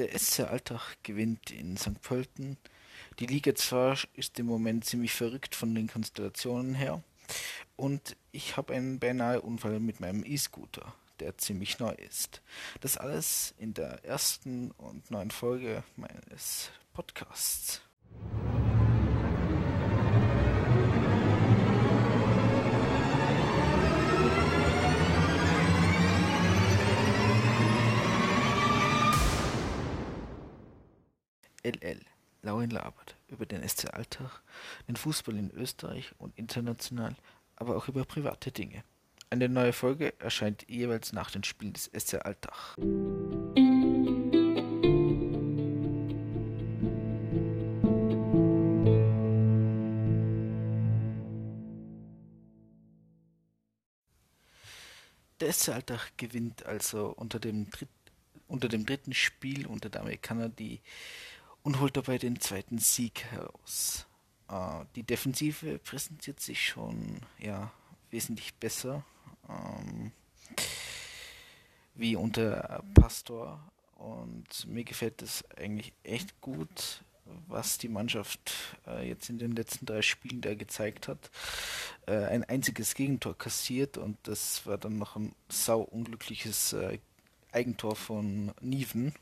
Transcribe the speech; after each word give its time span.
Der 0.00 0.18
SC 0.18 0.40
Alltag 0.50 0.96
gewinnt 1.02 1.50
in 1.50 1.76
St. 1.76 2.00
Pölten. 2.00 2.56
Die 3.18 3.26
Liga 3.26 3.54
2 3.54 4.04
ist 4.14 4.38
im 4.38 4.46
Moment 4.46 4.86
ziemlich 4.86 5.12
verrückt 5.12 5.54
von 5.54 5.74
den 5.74 5.88
Konstellationen 5.88 6.74
her. 6.74 7.02
Und 7.76 8.16
ich 8.32 8.56
habe 8.56 8.72
einen 8.72 8.98
beinahe 8.98 9.42
Unfall 9.42 9.78
mit 9.78 10.00
meinem 10.00 10.24
E-Scooter, 10.24 10.94
der 11.18 11.36
ziemlich 11.36 11.80
neu 11.80 11.92
ist. 11.92 12.40
Das 12.80 12.96
alles 12.96 13.52
in 13.58 13.74
der 13.74 14.02
ersten 14.02 14.70
und 14.70 15.10
neuen 15.10 15.30
Folge 15.30 15.84
meines 15.96 16.70
Podcasts. 16.94 17.82
LL. 31.62 32.00
Lauin 32.42 32.70
labert 32.70 33.16
über 33.28 33.44
den 33.44 33.66
SC 33.68 33.92
Alltag, 33.92 34.42
den 34.88 34.96
Fußball 34.96 35.36
in 35.36 35.50
Österreich 35.50 36.12
und 36.18 36.36
international, 36.38 37.14
aber 37.56 37.76
auch 37.76 37.88
über 37.88 38.04
private 38.04 38.50
Dinge. 38.50 38.82
Eine 39.28 39.48
neue 39.48 39.72
Folge 39.72 40.18
erscheint 40.18 40.64
jeweils 40.68 41.12
nach 41.12 41.30
den 41.30 41.44
Spielen 41.44 41.72
des 41.72 41.90
SC 41.96 42.14
Alltag. 42.24 42.76
Der 55.40 55.52
SC 55.52 55.68
Alltag 55.70 56.12
gewinnt 56.16 56.66
also 56.66 57.14
unter 57.16 57.38
dem, 57.38 57.70
Dritt, 57.70 57.88
unter 58.48 58.68
dem 58.68 58.84
dritten 58.84 59.14
Spiel 59.14 59.66
unter 59.66 59.88
der 59.88 60.00
Amerikaner 60.00 60.48
die 60.48 60.80
und 61.62 61.80
holt 61.80 61.96
dabei 61.96 62.18
den 62.18 62.40
zweiten 62.40 62.78
Sieg 62.78 63.24
heraus. 63.24 64.06
Äh, 64.48 64.84
die 64.96 65.02
Defensive 65.02 65.78
präsentiert 65.78 66.40
sich 66.40 66.66
schon 66.66 67.20
ja, 67.38 67.70
wesentlich 68.10 68.54
besser 68.54 69.04
ähm, 69.48 70.12
wie 71.94 72.16
unter 72.16 72.82
Pastor 72.94 73.60
und 73.96 74.66
mir 74.66 74.84
gefällt 74.84 75.20
es 75.22 75.44
eigentlich 75.56 75.92
echt 76.02 76.40
gut, 76.40 77.02
was 77.46 77.78
die 77.78 77.88
Mannschaft 77.88 78.52
äh, 78.86 79.06
jetzt 79.08 79.28
in 79.28 79.38
den 79.38 79.52
letzten 79.52 79.86
drei 79.86 80.02
Spielen 80.02 80.40
da 80.40 80.54
gezeigt 80.54 81.08
hat. 81.08 81.30
Äh, 82.06 82.24
ein 82.24 82.44
einziges 82.44 82.94
Gegentor 82.94 83.36
kassiert 83.36 83.98
und 83.98 84.16
das 84.22 84.66
war 84.66 84.78
dann 84.78 84.98
noch 84.98 85.16
ein 85.16 85.34
sau 85.48 85.80
unglückliches 85.80 86.72
äh, 86.72 86.98
Eigentor 87.52 87.96
von 87.96 88.52
Niven. 88.60 89.14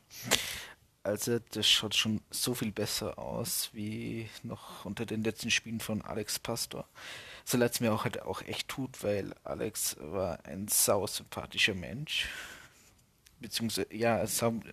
Also 1.09 1.39
das 1.39 1.67
schaut 1.67 1.95
schon 1.95 2.20
so 2.31 2.55
viel 2.55 2.70
besser 2.70 3.19
aus 3.19 3.70
wie 3.73 4.28
noch 4.42 4.84
unter 4.84 5.06
den 5.06 5.25
letzten 5.25 5.51
Spielen 5.51 5.81
von 5.81 6.03
Alex 6.03 6.39
Pastor. 6.39 6.87
So 7.47 7.56
leid 7.56 7.73
es 7.73 7.81
mir 7.81 7.95
auch 7.95 8.05
halt 8.05 8.20
auch 8.20 8.42
echt 8.42 8.69
tut, 8.69 9.03
weil 9.03 9.34
Alex 9.42 9.97
war 10.01 10.45
ein 10.45 10.69
sau 10.69 11.06
sympathischer 11.06 11.75
Mensch. 11.75 12.29
Beziehungsweise, 13.41 13.86
ja, 13.91 14.23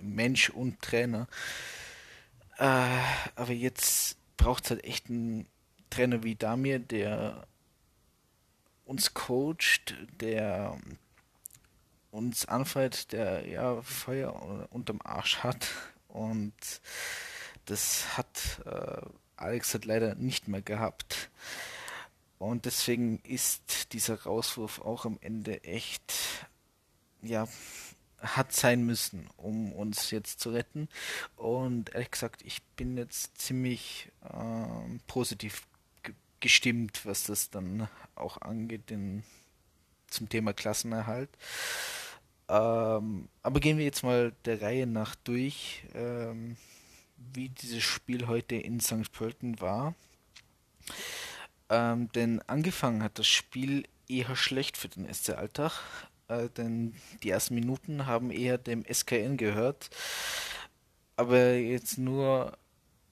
Mensch 0.02 0.50
und 0.50 0.81
Trainer. 0.81 1.30
Äh, 2.58 2.89
aber 3.38 3.53
jetzt 3.53 4.17
braucht 4.36 4.66
es 4.66 4.72
halt 4.72 4.83
echt 4.83 5.09
einen 5.09 5.47
Trainer 5.89 6.22
wie 6.23 6.36
Damir, 6.36 6.80
der 6.80 7.47
uns 8.83 9.13
coacht, 9.13 9.95
der 10.19 10.78
uns 12.11 12.45
anfeuert, 12.45 13.13
der 13.13 13.47
ja 13.47 13.81
Feuer 13.83 14.67
unterm 14.72 15.00
Arsch 15.02 15.38
hat 15.38 15.66
und 16.16 16.53
das 17.66 18.17
hat 18.17 18.61
äh, 18.66 19.02
Alex 19.38 19.73
hat 19.73 19.85
leider 19.85 20.16
nicht 20.16 20.47
mehr 20.47 20.61
gehabt. 20.61 21.30
Und 22.38 22.66
deswegen 22.66 23.19
ist 23.19 23.94
dieser 23.94 24.23
Rauswurf 24.23 24.81
auch 24.81 25.06
am 25.06 25.17
Ende 25.22 25.63
echt, 25.63 26.13
ja, 27.22 27.47
hat 28.19 28.53
sein 28.53 28.85
müssen, 28.85 29.29
um 29.38 29.72
uns 29.72 30.12
jetzt 30.12 30.39
zu 30.39 30.51
retten. 30.51 30.89
Und 31.35 31.94
ehrlich 31.94 32.12
gesagt, 32.12 32.41
ich 32.44 32.63
bin 32.75 32.97
jetzt 32.97 33.38
ziemlich 33.38 34.12
äh, 34.23 35.00
positiv 35.07 35.68
gestimmt, 36.39 37.06
was 37.06 37.23
das 37.23 37.50
dann 37.50 37.88
auch 38.16 38.41
angeht, 38.41 38.89
den, 38.89 39.23
zum 40.07 40.29
Thema 40.29 40.53
Klassenerhalt. 40.53 41.29
Ähm, 42.47 43.29
aber 43.41 43.59
gehen 43.59 43.78
wir 43.78 43.85
jetzt 43.85 44.03
mal 44.03 44.33
der 44.45 44.61
Reihe 44.61 44.88
nach 44.88 45.16
durch, 45.16 45.83
ähm, 45.94 46.57
wie 47.17 47.50
dieses 47.50 47.83
Spiel 47.83 48.28
heute 48.28 48.56
in 48.56 48.79
St. 48.79 49.11
Pölten 49.11 49.59
war. 49.61 49.95
Ähm, 51.69 52.11
denn 52.11 52.41
angefangen 52.44 53.01
hat 53.01 53.17
das 53.17 53.28
Spiel 53.28 53.85
eher 54.07 54.35
schlecht 54.35 54.78
für 54.78 54.89
den 54.89 55.11
SC 55.11 55.31
Alltag, 55.31 55.72
äh, 56.28 56.50
denn 56.50 56.94
die 57.23 57.31
ersten 57.31 57.56
Minuten 57.56 58.06
haben 58.06 58.29
eher 58.29 58.59
dem 58.59 58.85
SKN 58.85 59.38
gehört, 59.38 59.89
aber 61.16 61.56
jetzt 61.56 61.97
nur 61.97 62.57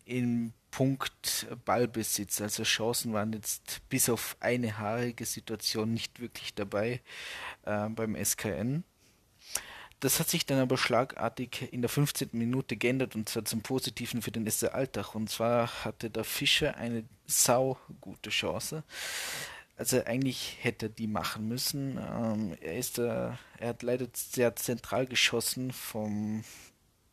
im 0.06 0.54
Punkt 0.70 1.48
Ballbesitz, 1.66 2.42
also 2.42 2.64
Chancen 2.64 3.14
waren 3.14 3.34
jetzt 3.34 3.82
bis 3.90 4.10
auf 4.10 4.36
eine 4.40 4.78
haarige 4.78 5.26
Situation 5.26 5.94
nicht 5.94 6.20
wirklich 6.20 6.54
dabei 6.54 7.02
äh, 7.64 7.90
beim 7.90 8.16
SKN. 8.16 8.84
Das 10.04 10.20
hat 10.20 10.30
sich 10.30 10.46
dann 10.46 10.60
aber 10.60 10.78
schlagartig 10.78 11.70
in 11.72 11.82
der 11.82 11.88
15. 11.88 12.32
Minute 12.34 12.76
geändert 12.76 13.16
und 13.16 13.30
zwar 13.30 13.46
zum 13.46 13.62
Positiven 13.62 14.22
für 14.22 14.32
den 14.32 14.46
SC 14.52 14.66
Alltag. 14.66 15.16
Und 15.16 15.30
zwar 15.30 15.86
hatte 15.86 16.10
der 16.10 16.26
Fischer 16.26 16.76
eine 16.76 17.06
sau 17.26 17.78
gute 18.02 18.30
Chance. 18.30 18.84
Also 19.78 20.04
eigentlich 20.04 20.58
hätte 20.60 20.88
er 20.88 20.90
die 20.90 21.08
machen 21.08 21.48
müssen. 21.48 21.98
Ähm, 21.98 22.58
er 22.60 22.78
ist 22.78 23.00
äh, 23.00 23.30
er 23.60 23.70
hat 23.70 23.82
leider 23.82 24.08
sehr 24.12 24.58
zentral 24.58 25.06
geschossen 25.06 25.72
vom 25.72 26.44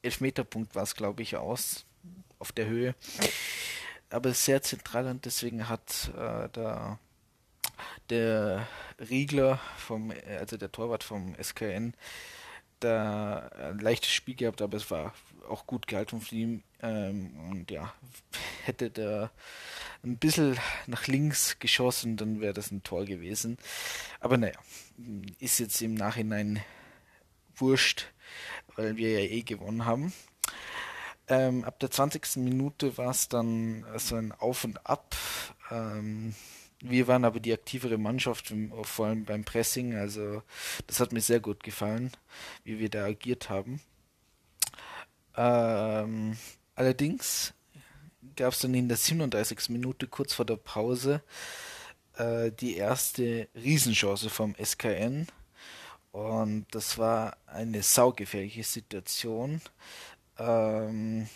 Elfmeterpunkt 0.02 0.74
war 0.74 0.82
es 0.82 0.96
glaube 0.96 1.22
ich 1.22 1.36
aus 1.36 1.84
auf 2.40 2.50
der 2.50 2.66
Höhe. 2.66 2.96
Aber 4.08 4.34
sehr 4.34 4.62
zentral 4.62 5.06
und 5.06 5.26
deswegen 5.26 5.68
hat 5.68 6.10
äh, 6.18 6.48
der 6.48 6.98
der 8.08 8.66
Riegler 8.98 9.60
vom 9.76 10.12
also 10.40 10.56
der 10.56 10.72
Torwart 10.72 11.04
vom 11.04 11.36
SKN 11.40 11.94
da 12.80 13.48
ein 13.48 13.78
leichtes 13.78 14.10
Spiel 14.10 14.34
gehabt, 14.34 14.62
aber 14.62 14.76
es 14.76 14.91
war 14.91 15.14
auch 15.48 15.66
gut 15.66 15.86
gehalten 15.86 16.20
von 16.20 16.38
ihm. 16.38 16.62
Ähm, 16.82 17.32
und 17.50 17.70
ja, 17.70 17.92
hätte 18.64 18.91
der 18.91 19.30
ein 20.02 20.16
bisschen 20.16 20.58
nach 20.86 21.06
links 21.06 21.58
geschossen, 21.58 22.16
dann 22.16 22.40
wäre 22.40 22.54
das 22.54 22.70
ein 22.70 22.82
Tor 22.82 23.04
gewesen. 23.04 23.58
Aber 24.20 24.36
naja, 24.36 24.58
ist 25.38 25.58
jetzt 25.58 25.80
im 25.82 25.94
Nachhinein 25.94 26.62
wurscht, 27.56 28.12
weil 28.76 28.96
wir 28.96 29.20
ja 29.20 29.30
eh 29.30 29.42
gewonnen 29.42 29.84
haben. 29.84 30.12
Ähm, 31.28 31.64
ab 31.64 31.78
der 31.78 31.90
20. 31.90 32.36
Minute 32.36 32.96
war 32.96 33.10
es 33.10 33.28
dann 33.28 33.84
so 33.96 34.16
ein 34.16 34.32
Auf 34.32 34.64
und 34.64 34.86
Ab. 34.86 35.14
Ähm, 35.70 36.34
wir 36.82 37.06
waren 37.08 37.24
aber 37.24 37.41
die 37.41 37.52
aktivere 37.52 37.98
Mannschaft, 37.98 38.52
vor 38.82 39.06
allem 39.06 39.24
beim 39.24 39.44
Pressing. 39.44 39.94
Also 39.94 40.42
das 40.86 41.00
hat 41.00 41.12
mir 41.12 41.20
sehr 41.20 41.41
gut 41.41 41.62
gefallen, 41.62 42.10
wie 42.64 42.78
wir 42.78 42.88
da 42.88 43.04
agiert 43.04 43.50
haben. 43.50 43.80
Ähm, 45.36 46.36
allerdings 46.74 47.54
gab 48.36 48.52
es 48.52 48.60
dann 48.60 48.74
in 48.74 48.88
der 48.88 48.96
37. 48.96 49.69
Minute 49.69 50.06
kurz 50.06 50.34
vor 50.34 50.44
der 50.44 50.56
Pause 50.56 51.22
äh, 52.16 52.50
die 52.50 52.76
erste 52.76 53.48
Riesenchance 53.54 54.30
vom 54.30 54.54
SKN. 54.62 55.26
Und 56.12 56.66
das 56.72 56.98
war 56.98 57.36
eine 57.46 57.82
saugefährliche 57.82 58.64
Situation, 58.64 59.60
ähm, 60.38 61.28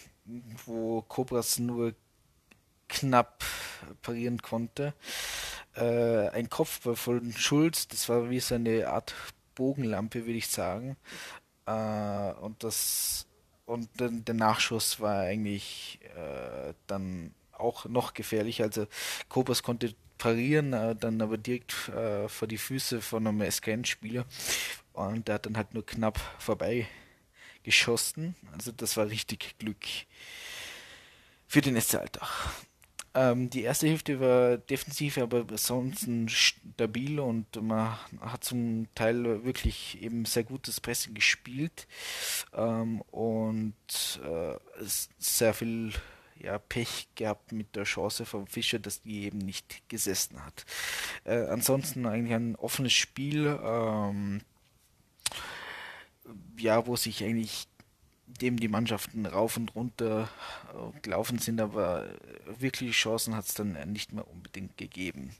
wo 0.66 1.02
Cobras 1.02 1.58
nur 1.58 1.94
knapp 2.88 3.44
parieren 4.02 4.42
konnte. 4.42 4.94
Äh, 5.74 6.28
ein 6.28 6.50
Kopfball 6.50 6.96
von 6.96 7.32
Schulz, 7.32 7.88
das 7.88 8.08
war 8.08 8.30
wie 8.30 8.40
so 8.40 8.54
eine 8.54 8.88
Art 8.88 9.14
Bogenlampe, 9.54 10.26
würde 10.26 10.38
ich 10.38 10.48
sagen. 10.48 10.96
Äh, 11.66 12.32
und 12.40 12.62
das 12.62 13.26
und 13.66 13.88
dann 13.96 14.24
der 14.24 14.34
Nachschuss 14.34 15.00
war 15.00 15.20
eigentlich 15.20 15.98
äh, 16.16 16.74
dann 16.86 17.34
auch 17.52 17.86
noch 17.86 18.14
gefährlich. 18.14 18.62
Also 18.62 18.86
Kobas 19.28 19.62
konnte 19.62 19.94
parieren, 20.18 20.72
äh, 20.72 20.94
dann 20.96 21.20
aber 21.20 21.38
direkt 21.38 21.88
äh, 21.88 22.28
vor 22.28 22.48
die 22.48 22.58
Füße 22.58 23.00
von 23.00 23.26
einem 23.26 23.50
SKN-Spieler 23.50 24.26
und 24.92 25.28
der 25.28 25.36
hat 25.36 25.46
dann 25.46 25.56
halt 25.56 25.74
nur 25.74 25.84
knapp 25.84 26.18
vorbei 26.38 26.86
geschossen. 27.62 28.36
Also 28.52 28.72
das 28.72 28.96
war 28.96 29.08
richtig 29.08 29.58
Glück 29.58 29.84
für 31.46 31.60
den 31.60 31.80
SC 31.80 31.96
Alltag. 31.96 32.28
Ähm, 33.14 33.48
die 33.48 33.62
erste 33.62 33.86
Hälfte 33.86 34.18
war 34.18 34.58
defensiv, 34.58 35.18
aber 35.18 35.44
sonst 35.56 36.08
stabil 36.28 37.20
und 37.20 37.62
man 37.62 37.96
hat 38.20 38.44
zum 38.44 38.88
Teil 38.94 39.44
wirklich 39.44 40.02
eben 40.02 40.24
sehr 40.24 40.42
gutes 40.42 40.80
Pressing 40.80 41.14
gespielt 41.14 41.86
ähm, 42.54 43.02
und 43.12 43.74
äh, 44.24 44.56
sehr 45.18 45.54
viel 45.54 45.92
ja, 46.40 46.58
Pech 46.58 47.08
gehabt 47.14 47.52
mit 47.52 47.76
der 47.76 47.84
Chance 47.84 48.26
vom 48.26 48.46
Fischer, 48.46 48.78
dass 48.78 49.02
die 49.02 49.24
eben 49.24 49.38
nicht 49.38 49.88
gesessen 49.88 50.44
hat. 50.44 50.64
Äh, 51.24 51.46
ansonsten 51.46 52.06
eigentlich 52.06 52.34
ein 52.34 52.56
offenes 52.56 52.92
Spiel, 52.92 53.58
ähm, 53.62 54.40
ja, 56.58 56.86
wo 56.86 56.96
sich 56.96 57.22
eigentlich 57.22 57.68
dem 58.26 58.58
die 58.58 58.68
Mannschaften 58.68 59.26
rauf 59.26 59.56
und 59.56 59.74
runter 59.74 60.28
äh, 60.72 61.00
gelaufen 61.00 61.38
sind, 61.38 61.60
aber 61.60 62.08
wirklich 62.58 62.96
Chancen 62.96 63.36
hat 63.36 63.46
es 63.46 63.54
dann 63.54 63.76
nicht 63.92 64.12
mehr 64.12 64.28
unbedingt 64.28 64.76
gegeben. 64.76 65.30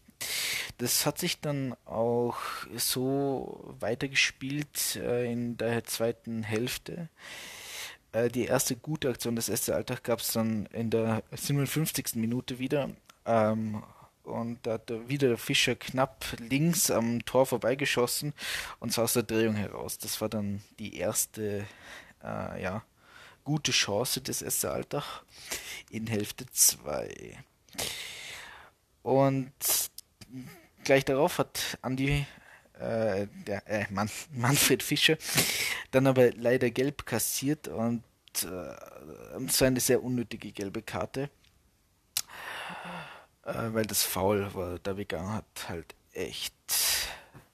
Das 0.79 1.07
hat 1.07 1.19
sich 1.19 1.41
dann 1.41 1.75
auch 1.85 2.37
so 2.77 3.75
weitergespielt 3.81 4.97
äh, 4.97 5.31
in 5.31 5.57
der 5.57 5.85
zweiten 5.85 6.43
Hälfte. 6.43 7.09
Äh, 8.13 8.29
die 8.29 8.47
erste 8.47 8.77
gute 8.77 9.09
Aktion 9.09 9.37
des 9.37 9.47
SC 9.47 9.71
Alltag 9.71 10.05
gab 10.05 10.21
es 10.21 10.33
dann 10.33 10.67
in 10.67 10.91
der 10.91 11.23
57. 11.33 12.17
Minute 12.17 12.59
wieder. 12.59 12.91
Ähm, 13.27 13.83
und 14.25 14.67
da 14.67 14.75
hat 14.75 14.91
wieder 15.09 15.29
der 15.29 15.39
Fischer 15.39 15.75
knapp 15.75 16.25
links 16.39 16.91
am 16.91 17.25
Tor 17.27 17.45
vorbeigeschossen 17.45 18.33
und 18.81 18.91
zwar 18.91 19.05
aus 19.05 19.13
der 19.13 19.23
Drehung 19.23 19.55
heraus. 19.55 19.99
Das 19.99 20.21
war 20.23 20.31
dann 20.31 20.63
die 20.79 20.97
erste 20.97 21.67
äh, 22.25 22.63
ja, 22.63 22.83
gute 23.45 23.73
Chance 23.73 24.21
des 24.21 24.39
SC 24.41 24.67
Alltag 24.67 25.23
in 25.91 26.07
Hälfte 26.07 26.47
2. 26.51 27.39
Und 29.03 29.53
gleich 30.83 31.05
darauf 31.05 31.39
hat 31.39 31.79
Andi, 31.83 32.27
äh, 32.79 33.27
der, 33.47 33.67
äh, 33.69 33.87
Mann, 33.91 34.11
Manfred 34.33 34.83
Fischer, 34.83 35.17
dann 35.91 36.07
aber 36.07 36.33
leider 36.33 36.71
gelb 36.71 37.07
kassiert 37.07 37.69
und 37.69 38.03
äh, 38.43 39.47
zwar 39.49 39.69
eine 39.69 39.81
sehr 39.81 40.03
unnötige 40.03 40.51
gelbe 40.53 40.83
Karte, 40.83 41.31
äh, 43.45 43.53
weil 43.53 43.85
das 43.85 44.03
Foul, 44.03 44.49
was 44.55 44.81
da 44.83 44.95
begangen 44.95 45.33
hat, 45.35 45.69
halt 45.69 45.95
echt, 46.13 46.55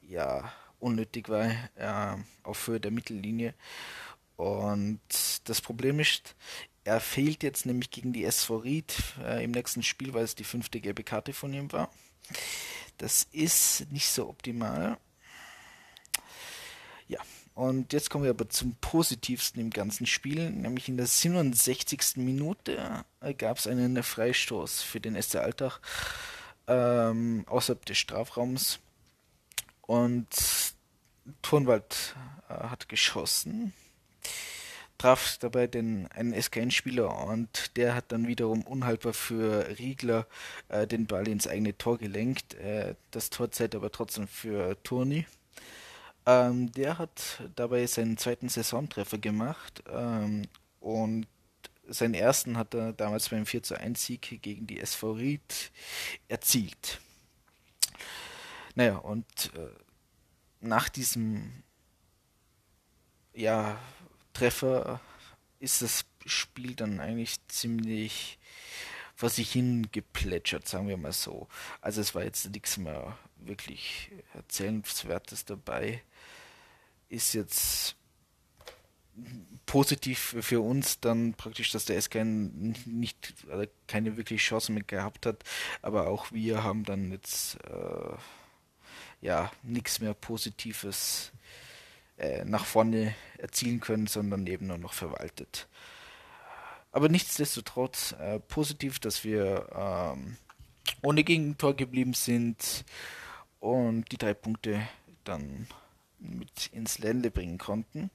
ja, 0.03 0.53
unnötig 0.79 1.29
war, 1.29 1.51
äh, 1.77 2.17
auf 2.43 2.67
Höhe 2.67 2.81
der 2.81 2.91
Mittellinie 2.91 3.55
und 4.41 5.01
das 5.45 5.61
Problem 5.61 6.01
ist, 6.01 6.35
er 6.85 6.99
fehlt 6.99 7.43
jetzt 7.43 7.67
nämlich 7.67 7.91
gegen 7.91 8.15
die 8.15 8.25
SV 8.25 8.57
Ried 8.57 8.95
äh, 9.23 9.45
im 9.45 9.51
nächsten 9.51 9.83
Spiel, 9.83 10.15
weil 10.15 10.25
es 10.25 10.35
die 10.35 10.45
fünfte 10.45 10.81
gelbe 10.81 11.05
Karte 11.05 11.35
von 11.35 11.53
ihm 11.53 11.71
war. 11.73 11.91
Das 12.97 13.25
ist 13.33 13.93
nicht 13.93 14.09
so 14.11 14.31
optimal. 14.31 14.97
Ja, 17.07 17.19
und 17.53 17.93
jetzt 17.93 18.09
kommen 18.09 18.25
wir 18.25 18.31
aber 18.31 18.49
zum 18.49 18.77
positivsten 18.77 19.61
im 19.61 19.69
ganzen 19.69 20.07
Spiel, 20.07 20.49
nämlich 20.49 20.89
in 20.89 20.97
der 20.97 21.07
67. 21.07 22.17
Minute 22.17 23.05
äh, 23.21 23.35
gab 23.35 23.59
es 23.59 23.67
einen 23.67 24.03
Freistoß 24.03 24.81
für 24.81 25.01
den 25.01 25.21
SC 25.21 25.37
Alltag 25.37 25.81
ähm, 26.67 27.45
außerhalb 27.47 27.85
des 27.85 27.99
Strafraums 27.99 28.79
und 29.83 30.29
Turnwald 31.43 32.17
äh, 32.49 32.55
hat 32.55 32.89
geschossen 32.89 33.75
traf 35.01 35.39
dabei 35.39 35.67
den, 35.67 36.09
einen 36.09 36.35
SKN-Spieler 36.35 37.27
und 37.27 37.75
der 37.79 37.95
hat 37.95 38.13
dann 38.13 38.27
wiederum 38.27 38.63
unhaltbar 38.63 39.15
für 39.15 39.79
Riegler 39.79 40.27
äh, 40.69 40.87
den 40.87 41.07
Ball 41.07 41.27
ins 41.27 41.47
eigene 41.47 41.77
Tor 41.79 41.97
gelenkt. 41.97 42.53
Äh, 42.55 42.97
das 43.11 43.31
Tor 43.31 43.51
zählt 43.51 43.75
aber 43.75 43.91
trotzdem 43.91 44.29
für 44.29 44.77
Toni. 44.83 45.27
Ähm, 46.27 46.71
der 46.73 46.99
hat 46.99 47.43
dabei 47.57 47.87
seinen 47.87 48.19
zweiten 48.19 48.51
Saisontreffer 48.51 49.17
gemacht 49.17 49.83
ähm, 49.91 50.43
und 50.81 51.27
seinen 51.89 52.13
ersten 52.13 52.59
hat 52.59 52.75
er 52.75 52.93
damals 52.93 53.31
beim 53.31 53.47
4 53.47 53.63
zu 53.63 53.81
1 53.81 54.05
Sieg 54.05 54.43
gegen 54.43 54.67
die 54.67 54.81
SV 54.81 55.13
Ried 55.13 55.73
erzielt. 56.29 57.01
Naja, 58.75 58.97
und 58.97 59.51
äh, 59.57 59.71
nach 60.61 60.91
diesem 60.91 61.63
ja, 63.33 63.79
Treffer 64.41 65.03
ist 65.59 65.83
das 65.83 66.07
Spiel 66.25 66.75
dann 66.75 66.99
eigentlich 66.99 67.47
ziemlich 67.49 68.39
vor 69.15 69.29
sich 69.29 69.53
hin 69.53 69.89
geplätschert, 69.93 70.67
sagen 70.67 70.89
wir 70.89 70.97
mal 70.97 71.13
so. 71.13 71.47
Also 71.83 72.01
es 72.01 72.15
war 72.15 72.25
jetzt 72.25 72.49
nichts 72.51 72.79
mehr 72.79 73.19
wirklich 73.37 74.11
erzählenswertes 74.33 75.45
dabei. 75.45 76.03
Ist 77.11 77.35
jetzt 77.35 77.97
positiv 79.67 80.37
für 80.41 80.63
uns 80.63 81.01
dann 81.01 81.35
praktisch, 81.35 81.71
dass 81.73 81.85
der 81.85 82.01
SK 82.01 82.25
nicht 82.25 83.35
also 83.51 83.67
keine 83.89 84.17
wirklich 84.17 84.41
Chance 84.41 84.73
mehr 84.73 84.85
gehabt 84.85 85.27
hat, 85.27 85.45
aber 85.83 86.07
auch 86.07 86.33
wir 86.33 86.65
haben 86.65 86.85
dann 86.85 87.13
jetzt 87.13 87.59
äh, 87.67 88.17
ja 89.21 89.53
nichts 89.63 90.01
mehr 90.01 90.15
Positives 90.15 91.31
äh, 91.35 91.70
nach 92.45 92.67
vorne 92.67 93.15
erzielen 93.39 93.81
können, 93.81 94.07
sondern 94.07 94.47
eben 94.47 94.67
nur 94.67 94.79
noch 94.79 94.93
verwaltet. 94.93 95.69
Aber 96.93 97.09
nichtsdestotrotz 97.09 98.13
äh, 98.13 98.41
positiv, 98.41 98.99
dass 98.99 99.25
wir 99.25 99.69
ähm, 99.75 100.37
ohne 101.03 101.25
Gegentor 101.25 101.75
geblieben 101.75 102.15
sind 102.15 102.85
und 103.61 104.11
die 104.11 104.19
drei 104.19 104.35
Punkte 104.35 104.87
dann 105.25 105.69
mit 106.19 106.69
ins 106.73 106.99
Ländle 106.99 107.31
bringen 107.31 107.59
konnten. 107.59 108.11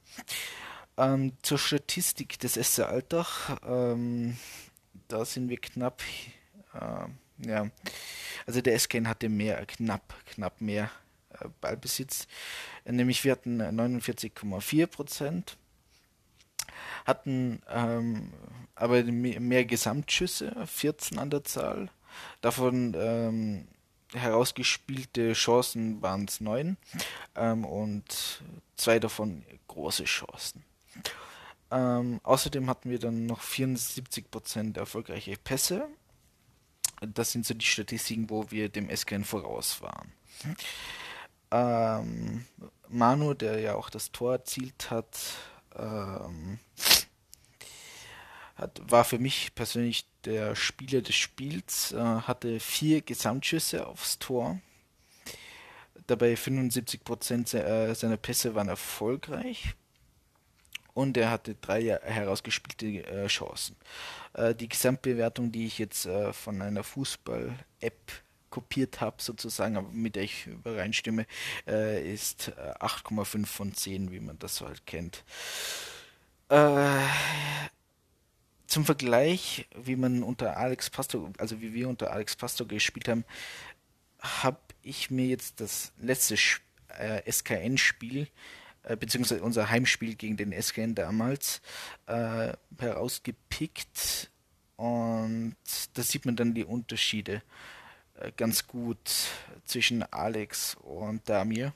Ähm, 0.96 1.32
zur 1.42 1.58
Statistik 1.58 2.38
des 2.38 2.54
SC 2.54 2.80
Alltag, 2.80 3.58
ähm, 3.66 4.36
da 5.08 5.24
sind 5.24 5.48
wir 5.48 5.58
knapp, 5.58 6.02
äh, 6.74 7.48
ja, 7.48 7.70
also 8.46 8.60
der 8.60 8.78
SKN 8.78 9.08
hatte 9.08 9.28
mehr, 9.28 9.64
knapp, 9.66 10.14
knapp 10.26 10.60
mehr 10.60 10.90
äh, 11.30 11.48
Ballbesitz, 11.60 12.28
nämlich 12.88 13.24
wir 13.24 13.32
hatten 13.32 13.60
49,4 13.60 14.86
Prozent, 14.86 15.56
hatten 17.04 17.62
ähm, 17.68 18.32
aber 18.74 19.02
mehr 19.04 19.64
Gesamtschüsse, 19.64 20.54
14 20.66 21.18
an 21.18 21.30
der 21.30 21.44
Zahl, 21.44 21.88
davon 22.40 22.94
ähm, 22.96 23.68
herausgespielte 24.12 25.32
Chancen 25.32 26.02
waren 26.02 26.26
es 26.26 26.40
9 26.40 26.76
ähm, 27.34 27.64
und 27.64 28.42
zwei 28.76 28.98
davon 28.98 29.44
große 29.68 30.04
Chancen. 30.04 30.64
Ähm, 31.70 32.20
außerdem 32.22 32.70
hatten 32.70 32.90
wir 32.90 32.98
dann 32.98 33.26
noch 33.26 33.42
74% 33.42 34.78
erfolgreiche 34.78 35.36
Pässe. 35.36 35.88
Das 37.00 37.32
sind 37.32 37.44
so 37.44 37.54
die 37.54 37.66
Statistiken, 37.66 38.30
wo 38.30 38.50
wir 38.50 38.68
dem 38.68 38.88
SKN 38.88 39.24
voraus 39.24 39.82
waren. 39.82 40.12
Ähm, 41.50 42.44
Manu, 42.88 43.34
der 43.34 43.60
ja 43.60 43.74
auch 43.74 43.90
das 43.90 44.12
Tor 44.12 44.32
erzielt 44.32 44.90
hat, 44.90 45.18
ähm, 45.76 46.58
hat, 48.56 48.80
war 48.90 49.04
für 49.04 49.18
mich 49.18 49.54
persönlich 49.54 50.06
der 50.24 50.56
Spieler 50.56 51.02
des 51.02 51.14
Spiels, 51.14 51.92
äh, 51.92 51.98
hatte 51.98 52.58
vier 52.60 53.02
Gesamtschüsse 53.02 53.86
aufs 53.86 54.18
Tor. 54.18 54.60
Dabei 56.06 56.34
75% 56.34 57.56
äh, 57.56 57.94
seiner 57.94 58.16
Pässe 58.16 58.54
waren 58.54 58.68
erfolgreich 58.68 59.74
und 60.94 61.16
er 61.16 61.30
hatte 61.30 61.54
drei 61.56 61.82
herausgespielte 62.02 63.06
äh, 63.06 63.26
Chancen. 63.26 63.76
Äh, 64.34 64.54
die 64.54 64.68
Gesamtbewertung, 64.68 65.52
die 65.52 65.66
ich 65.66 65.78
jetzt 65.78 66.08
von 66.32 66.62
einer 66.62 66.84
Fußball-App 66.84 68.12
kopiert 68.50 69.00
habe, 69.00 69.16
sozusagen, 69.22 69.76
aber 69.76 69.88
mit 69.90 70.16
der 70.16 70.24
ich 70.24 70.46
übereinstimme, 70.46 71.26
äh, 71.66 72.12
ist 72.12 72.52
8,5 72.80 73.42
äh, 73.42 73.46
von 73.46 73.74
10, 73.74 74.10
wie 74.10 74.20
man 74.20 74.38
das 74.38 74.56
so 74.56 74.66
halt 74.66 74.86
kennt. 74.86 75.24
Äh, 76.48 77.00
zum 78.66 78.84
Vergleich, 78.84 79.66
wie 79.76 79.96
man 79.96 80.22
unter 80.22 80.56
Alex 80.56 80.90
Pastor, 80.90 81.32
also 81.38 81.60
wie 81.60 81.72
wir 81.72 81.88
unter 81.88 82.12
Alex 82.12 82.36
Pastor 82.36 82.66
gespielt 82.66 83.08
haben, 83.08 83.24
habe 84.20 84.58
ich 84.82 85.10
mir 85.10 85.26
jetzt 85.26 85.60
das 85.60 85.92
letzte 85.98 86.36
äh, 86.88 87.30
SKN-Spiel, 87.30 88.28
äh, 88.82 88.96
beziehungsweise 88.96 89.42
unser 89.42 89.70
Heimspiel 89.70 90.14
gegen 90.14 90.36
den 90.36 90.52
SKN 90.52 90.94
damals, 90.94 91.60
äh, 92.06 92.52
herausgepickt 92.78 94.30
und 94.76 95.56
da 95.94 96.02
sieht 96.02 96.26
man 96.26 96.36
dann 96.36 96.54
die 96.54 96.64
Unterschiede. 96.64 97.42
Äh, 98.20 98.32
ganz 98.36 98.66
gut 98.66 99.10
zwischen 99.64 100.02
Alex 100.12 100.76
und 100.76 101.28
Damir. 101.28 101.72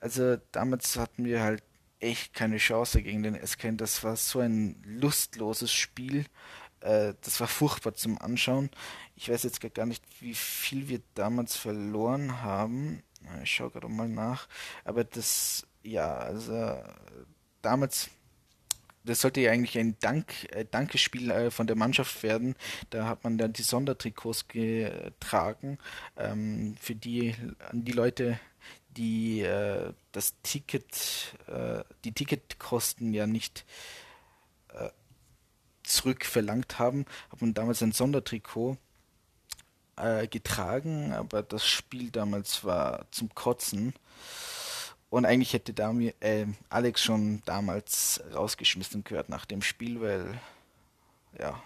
Also 0.00 0.36
damals 0.52 0.96
hatten 0.96 1.24
wir 1.24 1.42
halt 1.42 1.62
echt 2.00 2.34
keine 2.34 2.58
Chance 2.58 3.02
gegen 3.02 3.22
den 3.22 3.34
SKN. 3.34 3.76
Das 3.76 4.02
war 4.02 4.16
so 4.16 4.40
ein 4.40 4.82
lustloses 4.84 5.72
Spiel. 5.72 6.26
Äh, 6.80 7.14
das 7.22 7.40
war 7.40 7.46
furchtbar 7.46 7.94
zum 7.94 8.20
Anschauen. 8.20 8.70
Ich 9.14 9.30
weiß 9.30 9.44
jetzt 9.44 9.60
gar 9.74 9.86
nicht, 9.86 10.04
wie 10.20 10.34
viel 10.34 10.88
wir 10.88 11.00
damals 11.14 11.56
verloren 11.56 12.42
haben. 12.42 13.02
Ich 13.42 13.52
schaue 13.52 13.70
gerade 13.70 13.88
mal 13.88 14.08
nach. 14.08 14.48
Aber 14.84 15.04
das, 15.04 15.66
ja, 15.82 16.18
also 16.18 16.82
damals 17.62 18.10
das 19.04 19.20
sollte 19.20 19.40
ja 19.40 19.50
eigentlich 19.50 19.78
ein 19.78 19.96
Dank, 20.00 20.52
äh, 20.52 20.64
Dankespiel 20.70 21.30
äh, 21.30 21.50
von 21.50 21.66
der 21.66 21.76
Mannschaft 21.76 22.22
werden. 22.22 22.54
Da 22.90 23.06
hat 23.06 23.24
man 23.24 23.38
dann 23.38 23.52
die 23.52 23.62
Sondertrikots 23.62 24.48
getragen 24.48 25.78
ähm, 26.16 26.76
für 26.80 26.94
die 26.94 27.34
an 27.70 27.84
die 27.84 27.92
Leute, 27.92 28.38
die 28.96 29.40
äh, 29.40 29.92
das 30.12 30.34
Ticket, 30.42 31.36
äh, 31.46 31.82
die 32.04 32.12
Ticketkosten 32.12 33.14
ja 33.14 33.26
nicht 33.26 33.64
äh, 34.68 34.90
zurückverlangt 35.82 36.78
haben, 36.78 37.06
hat 37.30 37.40
man 37.40 37.54
damals 37.54 37.82
ein 37.82 37.92
Sondertrikot 37.92 38.76
äh, 39.96 40.26
getragen, 40.28 41.12
aber 41.12 41.42
das 41.42 41.66
Spiel 41.66 42.10
damals 42.10 42.64
war 42.64 43.06
zum 43.10 43.34
Kotzen. 43.34 43.94
Und 45.12 45.26
eigentlich 45.26 45.52
hätte 45.52 45.74
Dami, 45.74 46.14
äh, 46.20 46.46
Alex 46.70 47.02
schon 47.02 47.42
damals 47.44 48.22
rausgeschmissen 48.32 49.04
gehört 49.04 49.28
nach 49.28 49.44
dem 49.44 49.60
Spiel, 49.60 50.00
weil 50.00 50.40
ja 51.38 51.62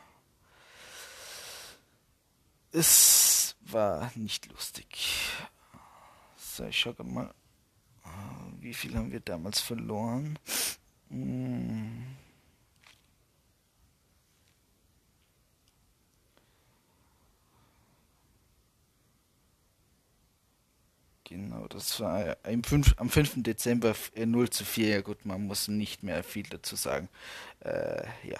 es 2.72 3.54
war 3.60 4.10
nicht 4.16 4.50
lustig. 4.50 5.30
So, 6.36 6.64
ich 6.64 6.76
schaue 6.76 6.96
mal, 7.04 7.32
wie 8.58 8.74
viel 8.74 8.96
haben 8.96 9.12
wir 9.12 9.20
damals 9.20 9.60
verloren? 9.60 10.40
Hm. 11.10 12.16
Genau, 21.28 21.66
das 21.66 21.98
war 21.98 22.36
am 22.44 22.62
5, 22.62 22.94
am 22.98 23.10
5. 23.10 23.42
Dezember 23.42 23.96
0 24.14 24.44
äh, 24.44 24.50
zu 24.50 24.64
4. 24.64 24.88
Ja 24.88 25.00
gut, 25.00 25.26
man 25.26 25.44
muss 25.44 25.66
nicht 25.66 26.04
mehr 26.04 26.22
viel 26.22 26.44
dazu 26.44 26.76
sagen. 26.76 27.08
Äh, 27.60 28.04
ja. 28.22 28.38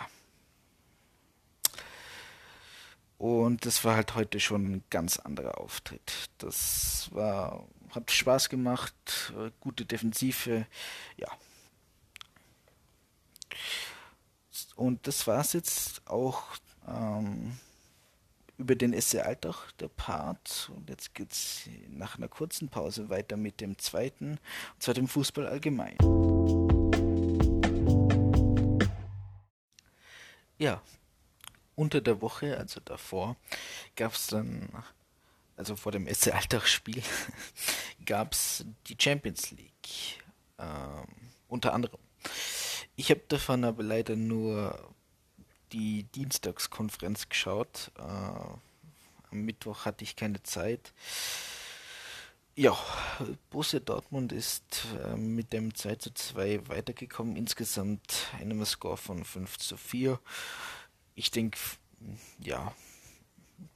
Und 3.18 3.66
das 3.66 3.84
war 3.84 3.96
halt 3.96 4.14
heute 4.14 4.38
schon 4.38 4.66
ein 4.66 4.84
ganz 4.88 5.18
anderer 5.18 5.58
Auftritt. 5.58 6.30
Das 6.38 7.08
war, 7.12 7.66
hat 7.90 8.12
Spaß 8.12 8.50
gemacht, 8.50 8.94
äh, 9.36 9.50
gute 9.58 9.84
Defensive, 9.84 10.66
ja. 11.16 11.28
Und 14.76 15.08
das 15.08 15.26
war 15.26 15.40
es 15.40 15.54
jetzt 15.54 16.06
auch 16.06 16.44
ähm, 16.86 17.58
über 18.58 18.74
den 18.74 18.98
SC 19.00 19.16
Altach, 19.16 19.70
der 19.72 19.88
Part. 19.88 20.70
Und 20.74 20.88
jetzt 20.88 21.14
geht 21.14 21.32
es 21.32 21.68
nach 21.88 22.16
einer 22.16 22.28
kurzen 22.28 22.68
Pause 22.68 23.08
weiter 23.08 23.36
mit 23.36 23.60
dem 23.60 23.78
zweiten, 23.78 24.38
und 24.74 24.82
zwar 24.82 24.94
dem 24.94 25.08
Fußball 25.08 25.46
allgemein. 25.46 25.96
Ja, 30.58 30.80
unter 31.74 32.00
der 32.00 32.22
Woche, 32.22 32.56
also 32.56 32.80
davor, 32.80 33.36
gab 33.94 34.14
es 34.14 34.28
dann, 34.28 34.68
also 35.56 35.76
vor 35.76 35.92
dem 35.92 36.12
SC 36.12 36.34
Altach-Spiel, 36.34 37.02
gab 38.06 38.32
es 38.32 38.64
die 38.86 38.96
Champions 38.98 39.50
League. 39.50 40.22
Ähm, 40.58 41.06
unter 41.48 41.74
anderem. 41.74 42.00
Ich 42.96 43.10
habe 43.10 43.20
davon 43.28 43.64
aber 43.64 43.82
leider 43.82 44.16
nur 44.16 44.95
die 45.72 46.04
Dienstagskonferenz 46.04 47.28
geschaut. 47.28 47.90
Äh, 47.98 48.02
am 48.02 48.60
Mittwoch 49.44 49.84
hatte 49.84 50.04
ich 50.04 50.16
keine 50.16 50.42
Zeit. 50.42 50.92
Ja, 52.54 52.76
Borussia 53.50 53.80
Dortmund 53.80 54.32
ist 54.32 54.86
äh, 55.04 55.16
mit 55.16 55.52
dem 55.52 55.74
2 55.74 55.96
zu 55.96 56.14
2 56.14 56.68
weitergekommen. 56.68 57.36
Insgesamt 57.36 58.28
einem 58.38 58.64
Score 58.64 58.96
von 58.96 59.24
5 59.24 59.58
zu 59.58 59.76
4. 59.76 60.18
Ich 61.14 61.30
denke, 61.30 61.58
ja, 62.38 62.74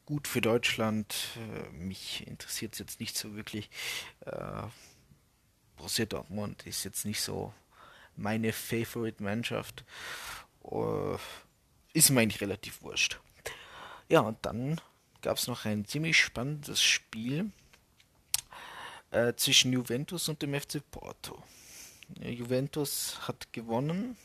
gut 0.06 0.28
für 0.28 0.40
Deutschland. 0.40 1.14
Äh, 1.36 1.70
mich 1.72 2.26
interessiert 2.26 2.72
es 2.72 2.78
jetzt 2.78 3.00
nicht 3.00 3.18
so 3.18 3.34
wirklich. 3.34 3.68
Äh, 4.20 4.62
Borussia 5.76 6.06
Dortmund 6.06 6.66
ist 6.66 6.84
jetzt 6.84 7.04
nicht 7.04 7.20
so 7.20 7.52
meine 8.16 8.52
Favorite-Mannschaft. 8.52 9.84
Uh, 10.62 11.16
ist 11.92 12.10
mir 12.10 12.20
eigentlich 12.20 12.40
relativ 12.40 12.82
wurscht. 12.82 13.20
Ja, 14.08 14.20
und 14.20 14.38
dann 14.42 14.80
gab 15.22 15.36
es 15.36 15.46
noch 15.46 15.64
ein 15.64 15.84
ziemlich 15.84 16.18
spannendes 16.18 16.82
Spiel 16.82 17.50
äh, 19.10 19.34
zwischen 19.34 19.72
Juventus 19.72 20.28
und 20.28 20.42
dem 20.42 20.58
FC 20.58 20.82
Porto. 20.90 21.42
Juventus 22.20 23.18
hat 23.28 23.52
gewonnen. 23.52 24.16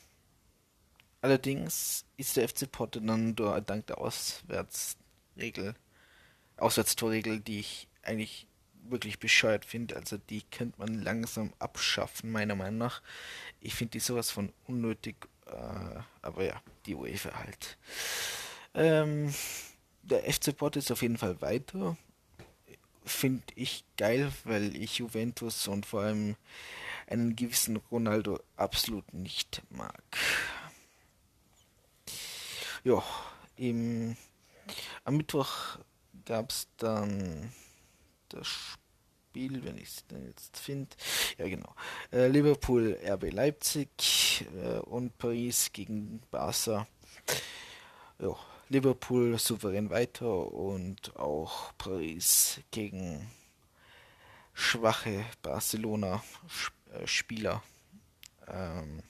Allerdings 1.21 2.05
ist 2.17 2.37
der 2.37 2.47
FC 2.47 2.71
Porto 2.71 2.99
dann 2.99 3.35
dank 3.35 3.87
der 3.87 3.97
Auswärtsregel, 3.97 5.73
Auswärtstorregel, 6.57 7.39
die 7.39 7.59
ich 7.59 7.87
eigentlich 8.03 8.47
wirklich 8.89 9.19
bescheuert 9.19 9.65
finde. 9.65 9.95
Also 9.95 10.17
die 10.17 10.43
könnte 10.43 10.79
man 10.79 11.01
langsam 11.01 11.51
abschaffen, 11.57 12.31
meiner 12.31 12.55
Meinung 12.55 12.77
nach. 12.77 13.01
Ich 13.59 13.73
finde 13.73 13.91
die 13.91 13.99
sowas 13.99 14.29
von 14.29 14.53
unnötig 14.67 15.15
äh, 15.55 15.99
aber 16.21 16.43
ja, 16.43 16.61
die 16.85 16.95
UEFA 16.95 17.33
halt. 17.33 17.77
Ähm, 18.73 19.33
der 20.03 20.31
FC 20.31 20.55
Port 20.55 20.75
ist 20.75 20.91
auf 20.91 21.01
jeden 21.01 21.17
Fall 21.17 21.41
weiter. 21.41 21.97
Finde 23.05 23.43
ich 23.55 23.85
geil, 23.97 24.31
weil 24.43 24.75
ich 24.75 24.97
Juventus 24.97 25.67
und 25.67 25.85
vor 25.85 26.01
allem 26.01 26.35
einen 27.07 27.35
gewissen 27.35 27.77
Ronaldo 27.77 28.39
absolut 28.57 29.13
nicht 29.13 29.61
mag. 29.69 30.03
Ja, 32.83 33.03
am 35.03 35.17
Mittwoch 35.17 35.79
gab 36.25 36.49
es 36.49 36.67
dann 36.77 37.51
das 38.29 38.47
Spiel 38.47 38.84
Spiel, 39.35 39.65
wenn 39.65 39.77
ich 39.77 39.89
es 39.89 40.05
jetzt 40.27 40.57
finde. 40.57 40.95
Ja, 41.37 41.49
genau. 41.49 41.75
Äh, 42.09 42.29
Liverpool, 42.29 42.97
RB 43.05 43.33
Leipzig 43.33 44.45
äh, 44.55 44.79
und 44.79 45.17
Paris 45.17 45.71
gegen 45.73 46.21
Barca. 46.31 46.87
Ja, 48.17 48.33
Liverpool 48.69 49.37
souverän 49.37 49.89
weiter 49.89 50.53
und 50.53 51.17
auch 51.17 51.73
Paris 51.77 52.61
gegen 52.71 53.29
schwache 54.53 55.25
Barcelona-Spieler. 55.41 57.61
Äh, 58.47 58.79
ähm, 58.79 59.03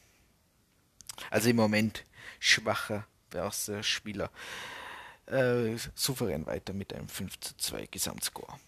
also 1.30 1.50
im 1.50 1.58
Moment 1.58 2.04
schwacher 2.40 3.06
Barca-Spieler. 3.30 4.32
Äh, 5.28 5.78
souverän 5.94 6.48
weiter 6.48 6.74
mit 6.74 6.96
einem 6.96 7.10
5 7.10 7.40
zu 7.42 7.56
2 7.58 7.86
Gesamtscore. 7.92 8.60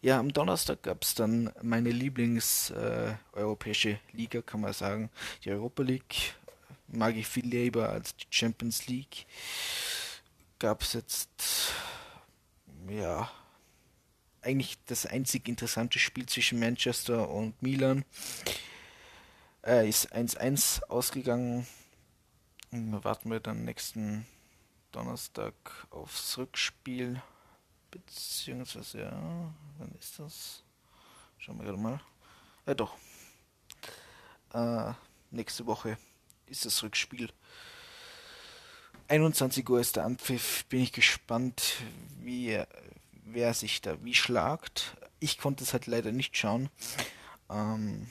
Ja, 0.00 0.20
am 0.20 0.32
Donnerstag 0.32 0.84
gab 0.84 1.02
es 1.02 1.16
dann 1.16 1.52
meine 1.60 1.90
Lieblings-europäische 1.90 3.90
äh, 3.90 3.98
Liga, 4.12 4.42
kann 4.42 4.60
man 4.60 4.72
sagen. 4.72 5.10
Die 5.44 5.50
Europa 5.50 5.82
League 5.82 6.36
mag 6.86 7.16
ich 7.16 7.26
viel 7.26 7.46
lieber 7.46 7.88
als 7.88 8.14
die 8.14 8.26
Champions 8.30 8.86
League. 8.86 9.26
Gab 10.60 10.82
es 10.82 10.92
jetzt, 10.92 11.72
ja, 12.88 13.28
eigentlich 14.40 14.78
das 14.86 15.04
einzig 15.04 15.48
interessante 15.48 15.98
Spiel 15.98 16.26
zwischen 16.26 16.60
Manchester 16.60 17.28
und 17.28 17.60
Milan. 17.60 18.04
Äh, 19.66 19.88
ist 19.88 20.14
1-1 20.14 20.84
ausgegangen. 20.84 21.66
Warten 22.70 23.30
wir 23.30 23.40
dann 23.40 23.64
nächsten 23.64 24.26
Donnerstag 24.92 25.54
aufs 25.90 26.38
Rückspiel. 26.38 27.20
Beziehungsweise, 27.90 29.00
ja, 29.00 29.54
wann 29.78 29.94
ist 29.98 30.18
das? 30.18 30.62
Schauen 31.38 31.58
wir 31.58 31.64
gerade 31.64 31.78
mal. 31.78 32.00
Ja, 32.66 32.74
doch. 32.74 32.96
Äh, 34.52 34.92
nächste 35.30 35.66
Woche 35.66 35.98
ist 36.46 36.64
das 36.64 36.82
Rückspiel. 36.82 37.30
21 39.08 39.68
Uhr 39.68 39.80
ist 39.80 39.96
der 39.96 40.04
Anpfiff. 40.04 40.66
Bin 40.66 40.80
ich 40.80 40.92
gespannt, 40.92 41.76
wie 42.20 42.62
wer 43.24 43.54
sich 43.54 43.80
da 43.80 44.02
wie 44.04 44.14
schlagt. 44.14 44.96
Ich 45.20 45.38
konnte 45.38 45.64
es 45.64 45.72
halt 45.72 45.86
leider 45.86 46.12
nicht 46.12 46.36
schauen, 46.36 46.68
ähm, 47.50 48.10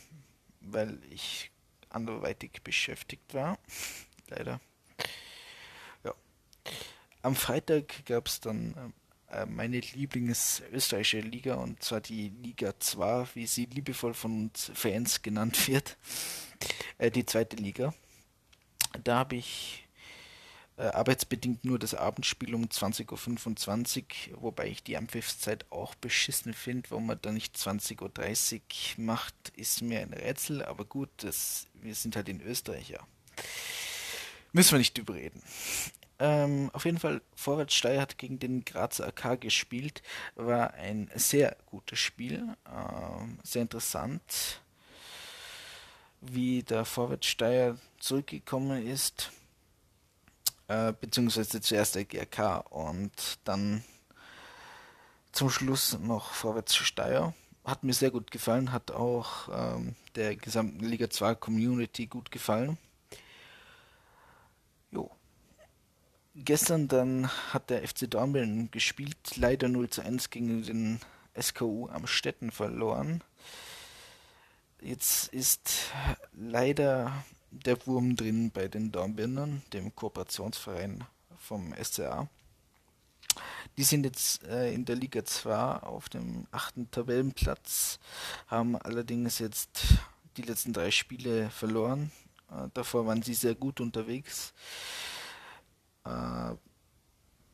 weil 0.61 0.99
ich 1.09 1.51
anderweitig 1.89 2.61
beschäftigt 2.63 3.33
war. 3.33 3.57
leider. 4.27 4.59
Ja. 6.03 6.13
Am 7.21 7.35
Freitag 7.35 8.05
gab 8.05 8.27
es 8.27 8.39
dann 8.39 8.73
äh, 8.73 9.06
meine 9.47 9.79
Lieblings-österreichische 9.79 11.19
Liga 11.19 11.55
und 11.55 11.83
zwar 11.83 12.01
die 12.01 12.29
Liga 12.29 12.79
2, 12.79 13.27
wie 13.33 13.45
sie 13.45 13.65
liebevoll 13.65 14.13
von 14.13 14.43
uns 14.43 14.71
Fans 14.73 15.21
genannt 15.21 15.67
wird. 15.67 15.97
Äh, 16.99 17.11
die 17.11 17.27
zweite 17.27 17.55
Liga. 17.57 17.93
Da 19.03 19.19
habe 19.19 19.35
ich 19.35 19.87
äh, 20.77 20.83
arbeitsbedingt 20.83 21.65
nur 21.65 21.79
das 21.79 21.93
Abendspiel 21.93 22.55
um 22.55 22.65
20.25 22.65 24.31
Uhr, 24.31 24.41
wobei 24.41 24.67
ich 24.67 24.83
die 24.83 24.97
Anpfiffszeit 24.97 25.65
auch 25.71 25.95
beschissen 25.95 26.53
finde, 26.53 26.89
warum 26.91 27.07
man 27.07 27.19
da 27.21 27.31
nicht 27.31 27.55
20.30 27.55 28.61
Uhr 28.97 29.03
macht, 29.03 29.35
ist 29.55 29.81
mir 29.81 30.01
ein 30.01 30.13
Rätsel, 30.13 30.63
aber 30.63 30.85
gut, 30.85 31.09
das, 31.17 31.67
wir 31.73 31.95
sind 31.95 32.15
halt 32.15 32.29
in 32.29 32.41
Österreich, 32.41 32.89
ja. 32.89 32.99
Müssen 34.53 34.71
wir 34.71 34.79
nicht 34.79 34.97
überreden. 34.97 35.41
Ähm, 36.19 36.71
auf 36.73 36.85
jeden 36.85 36.97
Fall, 36.97 37.21
Vorwärtssteier 37.35 38.01
hat 38.01 38.17
gegen 38.17 38.39
den 38.39 38.65
Grazer 38.65 39.07
AK 39.07 39.41
gespielt. 39.41 40.01
War 40.35 40.73
ein 40.73 41.11
sehr 41.15 41.57
gutes 41.67 41.99
Spiel. 41.99 42.55
Ähm, 42.67 43.39
sehr 43.43 43.61
interessant, 43.61 44.61
wie 46.21 46.63
der 46.63 46.85
Vorwärtssteier 46.85 47.77
zurückgekommen 47.99 48.87
ist. 48.87 49.31
Äh, 50.67 50.93
beziehungsweise 50.99 51.61
zuerst 51.61 51.95
der 51.95 52.05
GRK 52.05 52.57
und 52.57 53.39
dann 53.45 53.83
zum 55.31 55.49
Schluss 55.49 55.97
noch 55.99 56.33
Vorwärtssteier. 56.33 57.33
Hat 57.63 57.83
mir 57.83 57.93
sehr 57.93 58.11
gut 58.11 58.31
gefallen, 58.31 58.71
hat 58.71 58.91
auch 58.91 59.49
ähm, 59.51 59.95
der 60.15 60.35
gesamten 60.35 60.83
Liga 60.83 61.09
2 61.09 61.35
Community 61.35 62.07
gut 62.07 62.31
gefallen. 62.31 62.77
Jo. 64.91 65.11
Gestern 66.45 66.87
dann 66.87 67.27
hat 67.51 67.71
der 67.71 67.87
FC 67.87 68.09
Dornbirn 68.09 68.69
gespielt, 68.69 69.37
leider 69.37 69.69
0 69.69 69.89
zu 69.89 70.01
1 70.03 70.29
gegen 70.29 70.61
den 70.61 70.99
SKU 71.39 71.87
am 71.87 72.05
Städten 72.05 72.51
verloren. 72.51 73.23
Jetzt 74.79 75.33
ist 75.33 75.91
leider 76.33 77.25
der 77.49 77.83
Wurm 77.87 78.15
drin 78.15 78.51
bei 78.51 78.67
den 78.67 78.91
Dornbirnern, 78.91 79.63
dem 79.73 79.95
Kooperationsverein 79.95 81.05
vom 81.39 81.73
SCA. 81.83 82.29
Die 83.77 83.83
sind 83.83 84.05
jetzt 84.05 84.43
äh, 84.43 84.71
in 84.71 84.85
der 84.85 84.95
Liga 84.95 85.25
2 85.25 85.55
auf 85.55 86.07
dem 86.07 86.45
achten 86.51 86.91
Tabellenplatz, 86.91 87.97
haben 88.45 88.75
allerdings 88.75 89.39
jetzt 89.39 89.85
die 90.37 90.43
letzten 90.43 90.71
drei 90.71 90.91
Spiele 90.91 91.49
verloren. 91.49 92.11
Äh, 92.51 92.67
davor 92.75 93.07
waren 93.07 93.23
sie 93.23 93.33
sehr 93.33 93.55
gut 93.55 93.81
unterwegs. 93.81 94.53
Äh, 96.07 96.55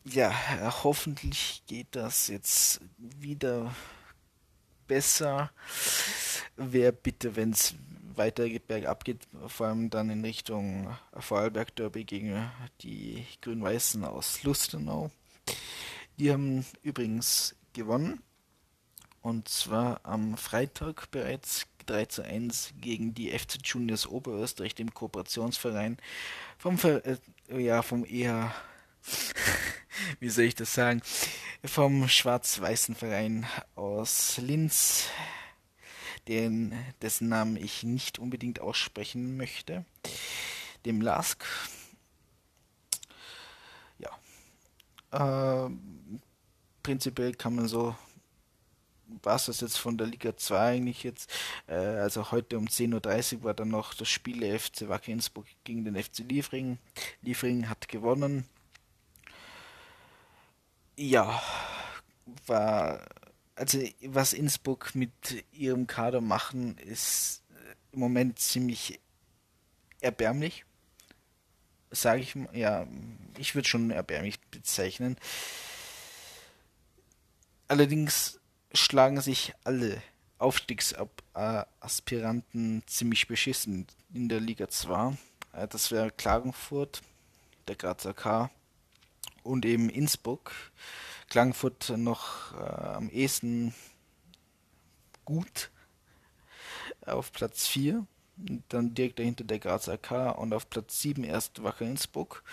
ja, 0.06 0.84
hoffentlich 0.84 1.64
geht 1.66 1.88
das 1.92 2.28
jetzt 2.28 2.82
wieder 2.98 3.74
besser. 4.88 5.52
Wäre 6.56 6.94
bitte, 6.94 7.36
wenn 7.36 7.52
es 7.52 7.74
weiter 8.16 8.48
bergab 8.68 9.06
geht, 9.06 9.28
vor 9.48 9.68
allem 9.68 9.90
dann 9.90 10.10
in 10.10 10.24
Richtung 10.24 10.96
Vorarlberg 11.18 11.76
Derby 11.76 12.04
gegen 12.04 12.52
die 12.82 13.26
Grün-Weißen 13.42 14.04
aus 14.04 14.44
Lustenau. 14.44 15.10
Die 16.20 16.32
haben 16.32 16.66
übrigens 16.84 17.56
gewonnen. 17.74 18.22
Und 19.22 19.48
zwar 19.48 20.02
am 20.04 20.36
Freitag 20.36 21.10
bereits 21.10 21.66
3 21.86 22.06
zu 22.06 22.24
1 22.24 22.74
gegen 22.80 23.14
die 23.14 23.38
FC 23.38 23.58
Juniors 23.64 24.08
Oberösterreich, 24.08 24.76
dem 24.76 24.94
Kooperationsverein 24.94 25.98
vom, 26.58 26.78
äh, 26.84 27.18
ja, 27.62 27.82
vom 27.82 28.06
eher, 28.06 28.54
wie 30.20 30.30
soll 30.30 30.46
ich 30.46 30.56
das 30.56 30.74
sagen, 30.74 31.02
vom 31.66 32.08
schwarz-weißen 32.08 32.96
Verein 32.96 33.46
aus 33.76 34.38
Linz, 34.38 35.08
den, 36.28 36.74
dessen 37.02 37.30
Namen 37.30 37.58
ich 37.58 37.84
nicht 37.84 38.20
unbedingt 38.20 38.60
aussprechen 38.60 39.38
möchte, 39.38 39.86
dem 40.86 41.02
Lask. 41.02 41.46
Ja. 43.98 45.68
Äh, 45.68 45.70
prinzipiell 46.82 47.34
kann 47.34 47.56
man 47.56 47.68
so 47.68 47.96
war 49.22 49.36
es 49.36 49.48
jetzt 49.60 49.78
von 49.78 49.98
der 49.98 50.08
Liga 50.08 50.36
2 50.36 50.60
eigentlich 50.60 51.04
jetzt. 51.04 51.32
Äh, 51.68 51.76
also 51.76 52.32
heute 52.32 52.58
um 52.58 52.66
10.30 52.66 53.38
Uhr 53.38 53.44
war 53.44 53.54
dann 53.54 53.70
noch 53.70 53.94
das 53.94 54.10
Spiel 54.10 54.40
der 54.40 54.60
FC 54.60 54.88
Wacker 54.88 55.12
Innsbruck 55.12 55.46
gegen 55.64 55.86
den 55.86 56.02
FC 56.02 56.20
Liefering. 56.20 56.80
Liefering 57.22 57.70
hat 57.70 57.88
gewonnen. 57.88 58.46
Ja, 60.96 61.42
war 62.48 63.02
also 63.56 63.80
was 64.02 64.34
Innsbruck 64.34 64.96
mit 64.96 65.12
ihrem 65.52 65.88
Kader 65.88 66.22
machen, 66.22 66.78
ist 66.78 67.44
im 67.92 68.00
Moment 68.00 68.40
ziemlich 68.40 69.00
erbärmlich. 70.02 70.66
Sage 71.92 72.22
ich 72.22 72.36
mal, 72.36 72.50
ja, 72.58 72.88
ich 73.38 73.54
würde 73.54 73.68
schon 73.68 73.92
erbärmlich 73.92 74.42
bezeichnen. 74.42 75.18
Allerdings 77.68 78.40
schlagen 78.74 79.22
sich 79.22 79.54
alle 79.64 80.04
Aufstiegsaspiranten 80.38 82.84
ziemlich 82.86 83.28
beschissen 83.28 83.88
in 84.14 84.30
der 84.30 84.40
Liga 84.40 84.70
2. 84.70 85.18
Äh, 85.54 85.68
das 85.68 85.90
wäre 85.92 86.12
Klagenfurt, 86.12 87.02
der 87.68 87.76
Grazer 87.76 88.14
K 88.14 88.52
und 89.44 89.66
eben 89.66 89.90
Innsbruck. 89.90 90.52
Klagenfurt 91.30 91.90
noch 91.98 92.54
äh, 92.54 92.58
am 92.58 93.10
ehesten 93.10 93.74
gut 95.26 95.72
auf 97.06 97.32
Platz 97.32 97.68
4, 97.68 98.06
dann 98.70 98.94
direkt 98.94 99.20
dahinter 99.20 99.44
der 99.44 99.60
Grazer 99.60 99.98
K 99.98 100.32
und 100.32 100.54
auf 100.54 100.70
Platz 100.70 101.02
7 101.02 101.24
erst 101.24 101.64
Wacker 101.64 101.86
Innsbruck. 101.86 102.44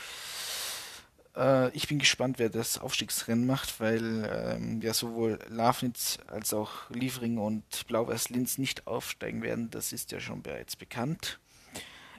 Äh, 1.37 1.71
ich 1.77 1.89
bin 1.89 1.99
gespannt, 1.99 2.39
wer 2.39 2.49
das 2.49 2.79
Aufstiegsrennen 2.79 3.47
macht, 3.47 3.81
weil 3.81 4.29
ähm, 4.33 4.81
ja 4.81 4.95
sowohl 4.95 5.39
Lafnitz 5.49 6.19
als 6.27 6.53
auch 6.55 6.91
Liefering 6.91 7.39
und 7.39 7.87
Blau-Weiß 7.87 8.31
Linz 8.31 8.59
nicht 8.59 8.87
aufsteigen 8.87 9.43
werden. 9.43 9.71
Das 9.71 9.93
ist 9.93 10.13
ja 10.13 10.21
schon 10.21 10.43
bereits 10.43 10.77
bekannt. 10.77 11.39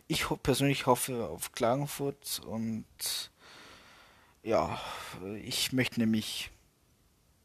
Ich 0.08 0.30
ho 0.30 0.36
persönlich 0.36 0.86
hoffe 0.88 1.28
auf 1.30 1.52
Klagenfurt 1.54 2.42
und 2.46 2.86
ja, 4.44 4.80
ich 5.44 5.72
möchte 5.72 6.00
nämlich 6.00 6.52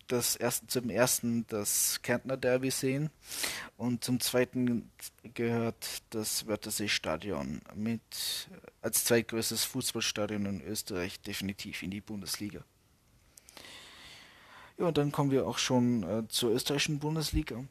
das 0.09 0.37
erste, 0.37 0.67
zum 0.67 0.91
ersten 0.91 1.47
das 1.49 2.01
Kärntner 2.03 2.37
Derby 2.37 2.71
sehen 2.71 3.11
und 3.77 4.05
zum 4.05 4.21
zweiten 4.21 4.91
gehört 5.35 6.03
das 6.11 6.47
Wörthersee-Stadion 6.47 7.61
mit 7.75 8.01
als 8.83 9.05
zweitgrößtes 9.05 9.65
Fußballstadion 9.65 10.47
in 10.47 10.61
Österreich 10.63 11.21
definitiv 11.21 11.83
in 11.83 11.91
die 11.91 12.01
Bundesliga. 12.01 12.65
Ja, 14.79 14.87
und 14.87 14.99
dann 14.99 15.13
kommen 15.13 15.31
wir 15.31 15.47
auch 15.47 15.59
schon 15.59 16.03
äh, 16.03 16.29
zur 16.29 16.51
österreichischen 16.51 16.99
Bundesliga. 16.99 17.65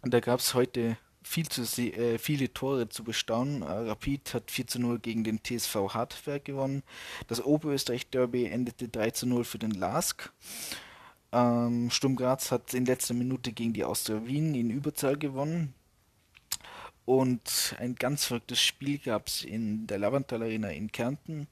Und 0.00 0.12
da 0.12 0.18
gab 0.18 0.40
es 0.40 0.54
heute 0.54 0.96
viel 1.22 1.48
zu 1.48 1.62
äh, 1.80 2.18
viele 2.18 2.52
Tore 2.52 2.88
zu 2.88 3.04
bestaunen. 3.04 3.62
Äh, 3.62 3.66
Rapid 3.66 4.34
hat 4.34 4.50
4 4.50 4.66
zu 4.66 4.80
0 4.80 4.98
gegen 4.98 5.24
den 5.24 5.42
TSV 5.42 5.94
Hartberg 5.94 6.44
gewonnen. 6.44 6.82
Das 7.28 7.44
Oberösterreich-Derby 7.44 8.46
endete 8.46 8.88
3 8.88 9.10
zu 9.12 9.26
0 9.26 9.44
für 9.44 9.58
den 9.58 9.70
LASK. 9.70 10.32
Ähm, 11.32 11.90
Sturm 11.90 12.14
Graz 12.16 12.50
hat 12.50 12.74
in 12.74 12.84
letzter 12.84 13.14
Minute 13.14 13.52
gegen 13.52 13.72
die 13.72 13.84
Austria 13.84 14.26
Wien 14.26 14.54
in 14.54 14.70
Überzahl 14.70 15.16
gewonnen. 15.16 15.74
Und 17.04 17.74
ein 17.78 17.94
ganz 17.94 18.26
verrücktes 18.26 18.60
Spiel 18.60 18.98
gab 18.98 19.26
es 19.28 19.42
in 19.42 19.86
der 19.86 19.98
Lavantal 19.98 20.42
Arena 20.42 20.68
in 20.70 20.92
Kärnten. 20.92 21.48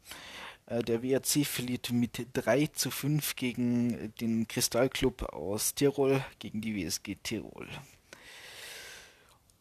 Äh, 0.66 0.82
der 0.82 1.02
WRC 1.02 1.44
verliert 1.46 1.90
mit 1.92 2.26
3 2.34 2.66
zu 2.68 2.90
5 2.90 3.36
gegen 3.36 4.12
den 4.20 4.46
Kristallclub 4.46 5.22
aus 5.32 5.74
Tirol, 5.74 6.24
gegen 6.38 6.60
die 6.60 6.76
WSG 6.76 7.16
Tirol. 7.22 7.68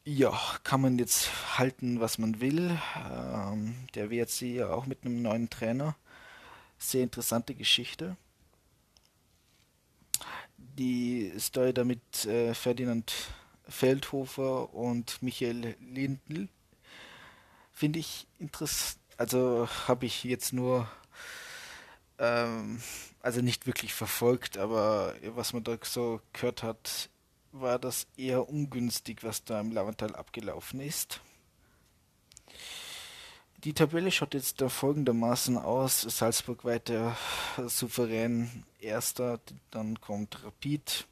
Ja, 0.03 0.37
kann 0.63 0.81
man 0.81 0.97
jetzt 0.97 1.57
halten, 1.57 2.01
was 2.01 2.17
man 2.17 2.41
will. 2.41 2.77
Ähm, 3.11 3.75
der 3.95 4.09
WRC 4.11 4.41
ja 4.41 4.69
auch 4.69 4.85
mit 4.85 5.05
einem 5.05 5.21
neuen 5.21 5.49
Trainer. 5.49 5.95
Sehr 6.77 7.03
interessante 7.03 7.55
Geschichte 7.55 8.17
die 10.79 11.31
Story 11.37 11.73
damit 11.73 12.25
äh, 12.25 12.53
Ferdinand 12.53 13.13
Feldhofer 13.67 14.73
und 14.73 15.21
Michael 15.21 15.75
Lindl 15.79 16.47
finde 17.71 17.99
ich 17.99 18.27
interessant. 18.39 18.97
Also 19.17 19.67
habe 19.87 20.05
ich 20.05 20.23
jetzt 20.23 20.53
nur, 20.53 20.89
ähm, 22.17 22.81
also 23.21 23.41
nicht 23.41 23.67
wirklich 23.67 23.93
verfolgt, 23.93 24.57
aber 24.57 25.13
was 25.35 25.53
man 25.53 25.63
da 25.63 25.77
so 25.83 26.21
gehört 26.31 26.63
hat, 26.63 27.09
war 27.51 27.77
das 27.77 28.07
eher 28.15 28.47
ungünstig, 28.47 29.23
was 29.23 29.43
da 29.43 29.59
im 29.59 29.71
Lavantal 29.71 30.15
abgelaufen 30.15 30.79
ist. 30.79 31.19
Die 33.65 33.73
Tabelle 33.73 34.09
schaut 34.09 34.33
jetzt 34.33 34.61
da 34.61 34.69
folgendermaßen 34.69 35.57
aus. 35.57 36.01
Salzburg 36.01 36.63
weiter 36.63 37.17
souverän 37.67 38.63
erster, 38.79 39.41
dann 39.69 39.99
kommt 39.99 40.41
Rapid. 40.45 41.05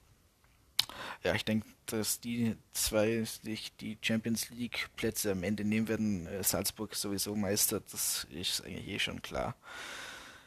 Ja, 1.24 1.36
ich 1.36 1.44
denke, 1.44 1.68
dass 1.88 2.22
die 2.22 2.56
zwei 2.72 3.26
sich 3.26 3.76
die 3.76 3.98
Champions 4.02 4.50
League 4.50 4.90
Plätze 4.96 5.34
am 5.34 5.44
Ende 5.44 5.66
nehmen 5.66 5.90
werden. 5.90 6.26
Äh, 6.28 6.42
Salzburg 6.42 6.96
sowieso 6.96 7.36
Meister, 7.36 7.82
das 7.82 8.26
ist 8.32 8.64
eigentlich 8.64 8.88
eh 8.88 9.00
schon 9.00 9.22
klar. 9.22 9.56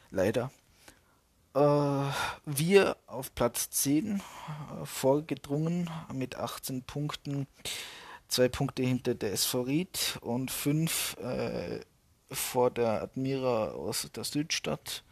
Leider. 0.09 0.51
Äh, 1.53 1.59
wir 2.45 2.97
auf 3.05 3.35
Platz 3.35 3.69
10 3.69 4.15
äh, 4.15 4.85
vorgedrungen 4.85 5.87
mit 6.11 6.35
18 6.35 6.81
Punkten. 6.81 7.45
Zwei 8.27 8.49
Punkte 8.49 8.81
hinter 8.81 9.13
der 9.13 9.33
SV 9.33 9.61
Ried 9.61 10.17
und 10.21 10.49
fünf 10.49 11.17
äh, 11.17 11.81
vor 12.31 12.71
der 12.71 13.01
Admira 13.01 13.71
aus 13.71 14.09
der 14.13 14.23
Südstadt. 14.23 15.03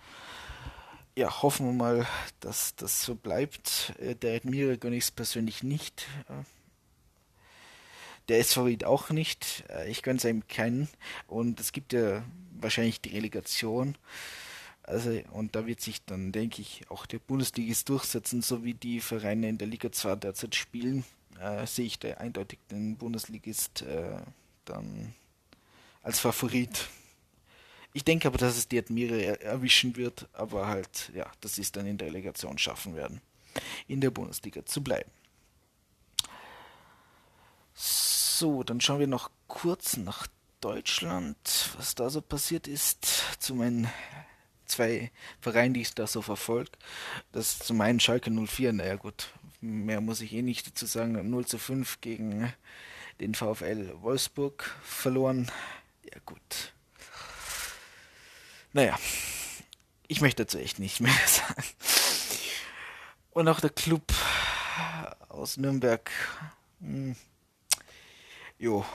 Ja, 1.15 1.41
hoffen 1.41 1.65
wir 1.65 1.73
mal, 1.73 2.07
dass 2.39 2.75
das 2.75 3.03
so 3.03 3.15
bleibt. 3.15 3.93
Äh, 3.99 4.15
der 4.15 4.37
Admira 4.37 4.75
gönne 4.75 4.95
ich 4.95 5.05
es 5.05 5.11
persönlich 5.11 5.63
nicht. 5.63 6.07
Äh, 6.29 6.43
der 8.29 8.39
ist 8.39 8.53
Favorit 8.53 8.85
auch 8.85 9.09
nicht. 9.09 9.63
Äh, 9.69 9.89
ich 9.89 10.03
gönne 10.03 10.17
es 10.17 10.25
ihm 10.25 10.47
keinen. 10.47 10.87
Und 11.27 11.59
es 11.59 11.71
gibt 11.71 11.93
ja 11.93 12.23
wahrscheinlich 12.51 13.01
die 13.01 13.09
Relegation. 13.09 13.97
Also, 14.83 15.11
und 15.31 15.55
da 15.55 15.67
wird 15.67 15.81
sich 15.81 16.03
dann, 16.05 16.31
denke 16.31 16.61
ich, 16.61 16.89
auch 16.89 17.05
der 17.05 17.19
Bundesligist 17.19 17.89
durchsetzen, 17.89 18.41
so 18.41 18.63
wie 18.63 18.73
die 18.73 19.01
Vereine 19.01 19.49
in 19.49 19.57
der 19.57 19.67
Liga 19.67 19.91
2 19.91 20.15
derzeit 20.15 20.55
spielen. 20.55 21.03
Äh, 21.39 21.65
sehe 21.67 21.85
ich 21.85 21.99
da 21.99 22.09
eindeutig 22.15 22.59
den 22.71 22.97
Bundesligist 22.97 23.81
äh, 23.81 24.17
dann 24.65 25.13
als 26.01 26.19
Favorit. 26.19 26.87
Ich 27.93 28.03
denke 28.03 28.27
aber, 28.27 28.37
dass 28.37 28.57
es 28.57 28.67
die 28.67 28.77
Admire 28.77 29.41
erwischen 29.41 29.95
wird, 29.95 30.27
aber 30.33 30.67
halt, 30.67 31.11
ja, 31.15 31.31
dass 31.41 31.55
sie 31.55 31.61
es 31.61 31.71
dann 31.71 31.87
in 31.87 31.97
der 31.97 32.09
Relegation 32.09 32.57
schaffen 32.57 32.95
werden, 32.95 33.21
in 33.87 33.99
der 33.99 34.11
Bundesliga 34.11 34.65
zu 34.65 34.83
bleiben. 34.83 35.09
So, 37.73 38.63
dann 38.63 38.79
schauen 38.79 38.99
wir 38.99 39.07
noch 39.07 39.31
kurz 39.47 39.97
nach 39.97 40.27
Deutschland, 40.61 41.37
was 41.77 41.95
da 41.95 42.09
so 42.09 42.21
passiert 42.21 42.67
ist, 42.67 43.05
zu 43.39 43.55
meinen 43.55 43.89
zwei 44.65 45.11
Vereinen, 45.41 45.73
die 45.73 45.81
ich 45.81 45.93
da 45.93 46.05
so 46.05 46.21
verfolge. 46.21 46.71
Das 47.31 47.53
ist 47.53 47.63
zum 47.63 47.81
einen 47.81 47.99
Schalke 47.99 48.29
04, 48.29 48.73
naja 48.73 48.95
gut, 48.95 49.33
mehr 49.61 50.01
muss 50.01 50.21
ich 50.21 50.33
eh 50.33 50.41
nicht 50.41 50.67
dazu 50.67 50.85
sagen, 50.85 51.29
0 51.29 51.45
zu 51.45 51.57
5 51.57 52.01
gegen 52.01 52.53
den 53.19 53.35
VfL 53.35 53.93
Wolfsburg 54.01 54.75
verloren. 54.83 55.51
Ja 56.03 56.19
gut. 56.25 56.73
Naja, 58.71 58.99
ich 60.07 60.21
möchte 60.21 60.45
dazu 60.45 60.59
echt 60.59 60.77
nicht 60.79 60.99
mehr 60.99 61.11
sagen. 61.27 61.63
Und 63.31 63.47
auch 63.47 63.61
der 63.61 63.71
Club 63.71 64.13
aus 65.29 65.57
Nürnberg. 65.57 66.11
Hm, 66.81 67.15
jo, 68.57 68.85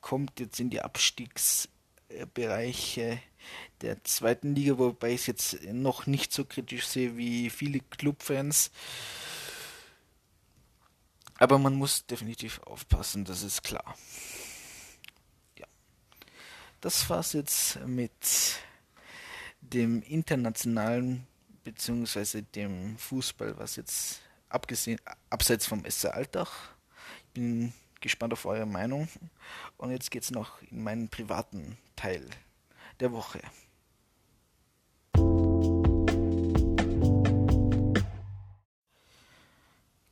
kommt 0.00 0.40
jetzt 0.40 0.58
in 0.60 0.70
die 0.70 0.80
Abstiegsbereiche 0.80 3.20
der 3.82 4.02
zweiten 4.04 4.54
Liga, 4.54 4.78
wobei 4.78 5.12
ich 5.12 5.22
es 5.22 5.26
jetzt 5.26 5.64
noch 5.64 6.06
nicht 6.06 6.32
so 6.32 6.44
kritisch 6.44 6.86
sehe 6.86 7.16
wie 7.16 7.50
viele 7.50 7.80
Clubfans. 7.80 8.70
Aber 11.38 11.58
man 11.58 11.74
muss 11.74 12.06
definitiv 12.06 12.60
aufpassen, 12.60 13.24
das 13.24 13.42
ist 13.42 13.62
klar. 13.62 13.96
Das 16.86 17.10
war's 17.10 17.32
jetzt 17.32 17.80
mit 17.84 18.12
dem 19.60 20.02
internationalen 20.02 21.26
beziehungsweise 21.64 22.44
dem 22.44 22.96
Fußball, 22.96 23.58
was 23.58 23.74
jetzt 23.74 24.20
abgesehen 24.48 25.00
abseits 25.28 25.66
vom 25.66 25.84
SC 25.84 26.04
Alltag. 26.04 26.46
Ich 27.26 27.32
bin 27.32 27.72
gespannt 28.00 28.34
auf 28.34 28.46
eure 28.46 28.66
Meinung. 28.66 29.08
Und 29.78 29.90
jetzt 29.90 30.12
geht 30.12 30.22
es 30.22 30.30
noch 30.30 30.62
in 30.62 30.84
meinen 30.84 31.08
privaten 31.08 31.76
Teil 31.96 32.24
der 33.00 33.10
Woche. 33.10 33.40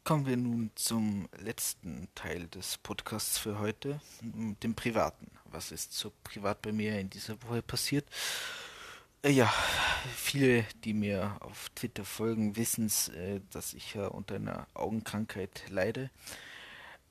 Kommen 0.03 0.27
wir 0.27 0.37
nun 0.37 0.73
zum 0.75 1.29
letzten 1.39 2.09
Teil 2.17 2.49
des 2.49 2.79
Podcasts 2.79 3.39
für 3.39 3.61
heute, 3.61 4.01
dem 4.21 4.75
privaten. 4.75 5.34
Was 5.55 5.71
ist 5.71 5.93
so 5.93 6.13
privat 6.25 6.63
bei 6.63 6.73
mir 6.73 6.99
in 6.99 7.09
dieser 7.09 7.41
Woche 7.45 7.63
passiert? 7.63 8.05
Äh, 9.23 9.31
ja, 9.31 9.47
viele, 10.17 10.65
die 10.83 10.95
mir 10.95 11.37
auf 11.39 11.71
Twitter 11.77 12.05
folgen, 12.05 12.57
wissen, 12.57 12.91
äh, 13.15 13.41
dass 13.53 13.73
ich 13.73 13.95
ja 13.95 14.09
unter 14.09 14.35
einer 14.35 14.67
Augenkrankheit 14.75 15.63
leide. 15.71 16.11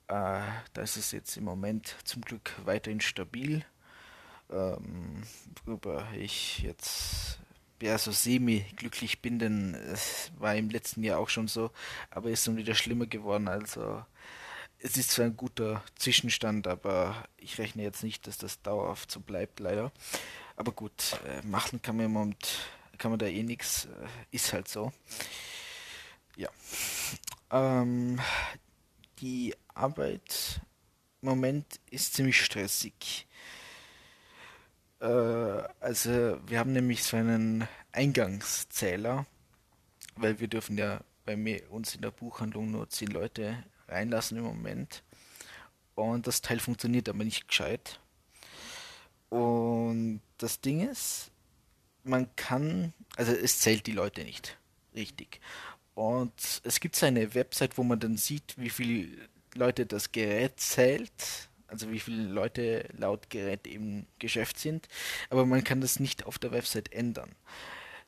Äh, 0.10 0.42
da 0.74 0.82
ist 0.82 0.98
es 0.98 1.12
jetzt 1.12 1.38
im 1.38 1.46
Moment 1.46 1.96
zum 2.04 2.22
Glück 2.22 2.52
weiterhin 2.66 3.00
stabil. 3.00 3.64
Ähm, 4.52 5.24
worüber 5.64 6.06
ich 6.14 6.60
jetzt 6.60 7.40
ja 7.82 7.98
so 7.98 8.12
semi-glücklich 8.12 9.22
bin, 9.22 9.40
denn 9.40 9.74
es 9.74 10.34
war 10.38 10.54
im 10.54 10.70
letzten 10.70 11.02
Jahr 11.02 11.20
auch 11.20 11.30
schon 11.30 11.48
so, 11.48 11.72
aber 12.10 12.30
ist 12.30 12.46
dann 12.46 12.58
wieder 12.58 12.76
schlimmer 12.76 13.06
geworden. 13.06 13.48
Also 13.48 14.04
es 14.84 14.98
ist 14.98 15.12
zwar 15.12 15.26
ein 15.26 15.38
guter 15.38 15.82
Zwischenstand, 15.96 16.68
aber 16.68 17.24
ich 17.38 17.58
rechne 17.58 17.84
jetzt 17.84 18.04
nicht, 18.04 18.28
dass 18.28 18.38
das 18.38 18.62
dauerhaft 18.62 19.10
so 19.10 19.22
bleibt, 19.22 19.62
leider. 19.62 19.94
Aber 20.58 20.74
gut, 20.74 21.18
äh, 21.26 21.42
machen 21.48 21.82
kann 21.82 21.96
man 21.96 22.08
im 22.08 22.12
Moment, 22.12 22.60
kann 22.98 23.10
man 23.10 23.18
da 23.18 23.26
eh 23.26 23.44
nichts, 23.44 23.86
äh, 23.86 24.08
ist 24.32 24.52
halt 24.52 24.68
so. 24.68 24.92
Ja. 26.36 26.50
Ähm, 27.50 28.20
die 29.20 29.56
Arbeit 29.74 30.60
im 31.22 31.30
Moment 31.30 31.80
ist 31.90 32.14
ziemlich 32.16 32.44
stressig. 32.44 33.26
Äh, 35.00 35.06
also 35.06 36.40
wir 36.46 36.60
haben 36.60 36.74
nämlich 36.74 37.04
so 37.04 37.16
einen 37.16 37.70
Eingangszähler, 37.94 39.26
weil 40.18 40.42
wir 40.42 40.50
dürfen 40.50 40.78
ja 40.78 41.00
bei 41.24 41.38
mir 41.38 41.72
uns 41.72 41.96
in 41.96 42.02
der 42.02 42.12
Buchhandlung 42.12 42.72
nur 42.72 42.90
zehn 42.90 43.08
Leute 43.08 43.64
reinlassen 43.94 44.38
im 44.38 44.44
Moment. 44.44 45.04
Und 45.96 46.28
das 46.28 46.42
Teil 46.42 46.60
funktioniert 46.60 47.08
aber 47.08 47.24
nicht 47.24 47.48
gescheit. 47.48 48.00
Und 49.30 50.22
das 50.38 50.62
Ding 50.62 50.88
ist, 50.88 51.32
man 52.04 52.36
kann, 52.36 52.94
also 53.16 53.32
es 53.32 53.60
zählt 53.60 53.88
die 53.88 53.92
Leute 53.92 54.24
nicht 54.24 54.58
richtig. 54.96 55.40
Und 55.96 56.34
es 56.64 56.80
gibt 56.80 57.02
eine 57.04 57.34
Website, 57.36 57.78
wo 57.78 57.84
man 57.84 58.00
dann 58.00 58.18
sieht, 58.18 58.56
wie 58.58 58.70
viele 58.70 59.08
Leute 59.54 59.86
das 59.86 60.12
Gerät 60.12 60.60
zählt, 60.60 61.50
also 61.68 61.92
wie 61.92 62.00
viele 62.00 62.24
Leute 62.24 62.88
laut 62.98 63.30
Gerät 63.30 63.68
im 63.68 64.06
Geschäft 64.20 64.60
sind, 64.60 64.88
aber 65.30 65.46
man 65.46 65.64
kann 65.64 65.82
das 65.82 66.00
nicht 66.00 66.26
auf 66.26 66.40
der 66.40 66.52
Website 66.52 66.92
ändern. 66.94 67.32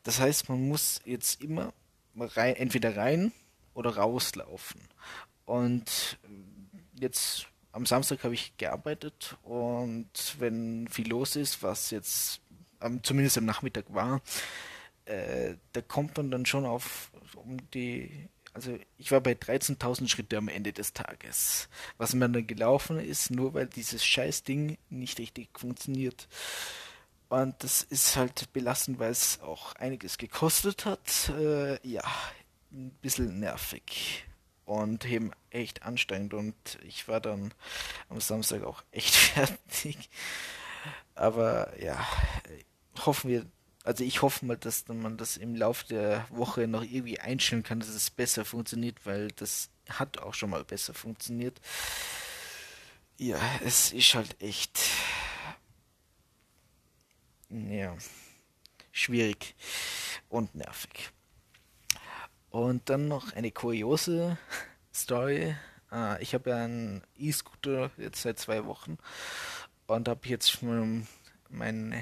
Das 0.04 0.20
heißt, 0.20 0.50
man 0.50 0.68
muss 0.68 1.02
jetzt 1.06 1.42
immer 1.42 1.74
rein, 2.16 2.56
entweder 2.56 2.96
rein 2.96 3.32
oder 3.74 3.98
rauslaufen. 3.98 4.82
Und 5.46 6.18
jetzt 7.00 7.48
am 7.72 7.86
Samstag 7.86 8.24
habe 8.24 8.34
ich 8.34 8.56
gearbeitet 8.58 9.38
und 9.44 10.36
wenn 10.40 10.88
viel 10.88 11.10
los 11.10 11.36
ist, 11.36 11.62
was 11.62 11.92
jetzt 11.92 12.40
ähm, 12.82 13.04
zumindest 13.04 13.38
am 13.38 13.46
Nachmittag 13.46 13.86
war, 13.90 14.22
äh, 15.06 15.56
da 15.74 15.82
kommt 15.82 16.18
man 16.18 16.32
dann 16.32 16.46
schon 16.46 16.66
auf 16.66 17.12
um 17.36 17.58
die, 17.72 18.30
also 18.54 18.78
ich 18.98 19.12
war 19.12 19.20
bei 19.20 19.34
13.000 19.34 20.08
Schritte 20.08 20.38
am 20.38 20.48
Ende 20.48 20.74
des 20.74 20.94
Tages. 20.94 21.68
Was 21.98 22.14
mir 22.14 22.30
dann 22.30 22.48
gelaufen 22.48 23.00
ist, 23.00 23.30
nur 23.30 23.54
weil 23.54 23.68
dieses 23.68 24.06
scheiß 24.06 24.44
Ding 24.44 24.78
nicht 24.90 25.20
richtig 25.20 25.50
funktioniert. 25.60 26.28
Und 27.28 27.56
das 27.64 27.84
ist 27.84 28.16
halt 28.16 28.54
belastend, 28.54 29.00
weil 29.00 29.12
es 29.12 29.42
auch 29.42 29.76
einiges 29.76 30.18
gekostet 30.18 30.86
hat. 30.86 31.30
Äh, 31.38 31.86
ja, 31.86 32.04
ein 32.72 32.92
bisschen 33.02 33.40
nervig 33.40 34.26
und 34.66 35.06
eben 35.06 35.32
echt 35.52 35.84
anstrengend 35.84 36.34
und 36.34 36.56
ich 36.84 37.08
war 37.08 37.22
dann 37.22 37.54
am 38.10 38.20
Samstag 38.20 38.64
auch 38.64 38.84
echt 38.92 39.16
fertig. 39.16 40.10
Aber 41.14 41.72
ja, 41.82 42.06
hoffen 43.06 43.30
wir, 43.30 43.46
also 43.84 44.04
ich 44.04 44.22
hoffe 44.22 44.46
mal, 44.46 44.58
dass 44.58 44.88
man 44.88 45.18
das 45.18 45.38
im 45.38 45.56
Laufe 45.56 45.88
der 45.88 46.28
Woche 46.30 46.68
noch 46.68 46.84
irgendwie 46.84 47.20
einstellen 47.20 47.64
kann, 47.64 47.80
dass 47.80 47.90
es 47.90 48.10
besser 48.10 48.44
funktioniert, 48.44 49.06
weil 49.06 49.30
das 49.32 49.70
hat 49.90 50.18
auch 50.20 50.34
schon 50.34 50.50
mal 50.50 50.64
besser 50.64 50.94
funktioniert. 50.94 51.62
Ja, 53.18 53.40
es 53.64 53.94
ist 53.94 54.14
halt 54.16 54.42
echt 54.42 54.80
ja 57.50 57.96
schwierig 58.92 59.56
und 60.30 60.56
nervig. 60.56 61.12
Und 62.56 62.90
dann 62.90 63.10
noch 63.10 63.34
eine 63.34 63.52
kuriose 63.52 64.38
Story. 64.96 65.58
Äh, 65.92 66.24
ich 66.24 66.34
habe 66.34 66.52
ja 66.52 66.64
einen 66.64 67.04
E-Scooter 67.18 67.92
jetzt 67.98 68.22
seit 68.22 68.40
zwei 68.40 68.64
Wochen 68.64 68.98
und 69.88 70.08
habe 70.08 70.22
jetzt 70.30 70.52
schon 70.52 71.06
meinen 71.50 71.94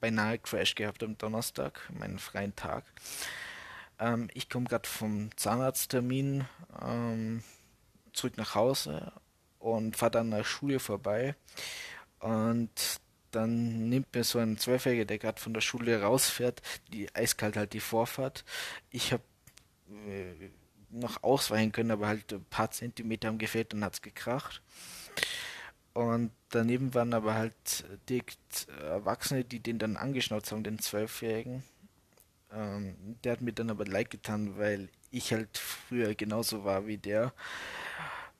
beinahe 0.00 0.40
Crash 0.40 0.74
gehabt 0.74 1.04
am 1.04 1.16
Donnerstag, 1.18 1.88
meinen 1.96 2.18
freien 2.18 2.56
Tag. 2.56 2.84
Ähm, 4.00 4.26
ich 4.34 4.50
komme 4.50 4.64
gerade 4.64 4.88
vom 4.88 5.30
Zahnarzttermin 5.36 6.46
ähm, 6.84 7.44
zurück 8.12 8.36
nach 8.38 8.56
Hause 8.56 9.12
und 9.60 9.96
fahre 9.96 10.10
dann 10.10 10.32
an 10.32 10.38
der 10.38 10.44
Schule 10.44 10.80
vorbei. 10.80 11.36
Und 12.18 13.00
dann 13.30 13.88
nimmt 13.88 14.12
mir 14.12 14.24
so 14.24 14.40
ein 14.40 14.58
Zwölfjähriger, 14.58 15.04
der 15.04 15.18
gerade 15.18 15.40
von 15.40 15.54
der 15.54 15.60
Schule 15.60 16.02
rausfährt, 16.02 16.60
die 16.92 17.14
eiskalt 17.14 17.56
halt 17.56 17.72
die 17.72 17.78
Vorfahrt. 17.78 18.44
Ich 18.90 19.12
habe 19.12 19.22
äh, 20.08 20.50
noch 20.90 21.22
ausweichen 21.22 21.72
können, 21.72 21.90
aber 21.90 22.06
halt 22.06 22.32
ein 22.32 22.44
paar 22.44 22.70
Zentimeter 22.70 23.28
haben 23.28 23.38
gefehlt, 23.38 23.72
dann 23.72 23.84
hat 23.84 23.94
es 23.94 24.02
gekracht. 24.02 24.62
Und 25.94 26.30
daneben 26.50 26.94
waren 26.94 27.12
aber 27.12 27.34
halt 27.34 27.84
direkt 28.08 28.68
Erwachsene, 28.80 29.44
die 29.44 29.60
den 29.60 29.78
dann 29.78 29.96
angeschnauzt 29.96 30.52
haben, 30.52 30.64
den 30.64 30.78
Zwölfjährigen. 30.78 31.62
Ähm, 32.52 33.18
der 33.24 33.32
hat 33.32 33.40
mir 33.40 33.52
dann 33.52 33.70
aber 33.70 33.84
leid 33.84 34.10
getan, 34.10 34.56
weil 34.58 34.88
ich 35.10 35.32
halt 35.32 35.58
früher 35.58 36.14
genauso 36.14 36.64
war 36.64 36.86
wie 36.86 36.98
der. 36.98 37.32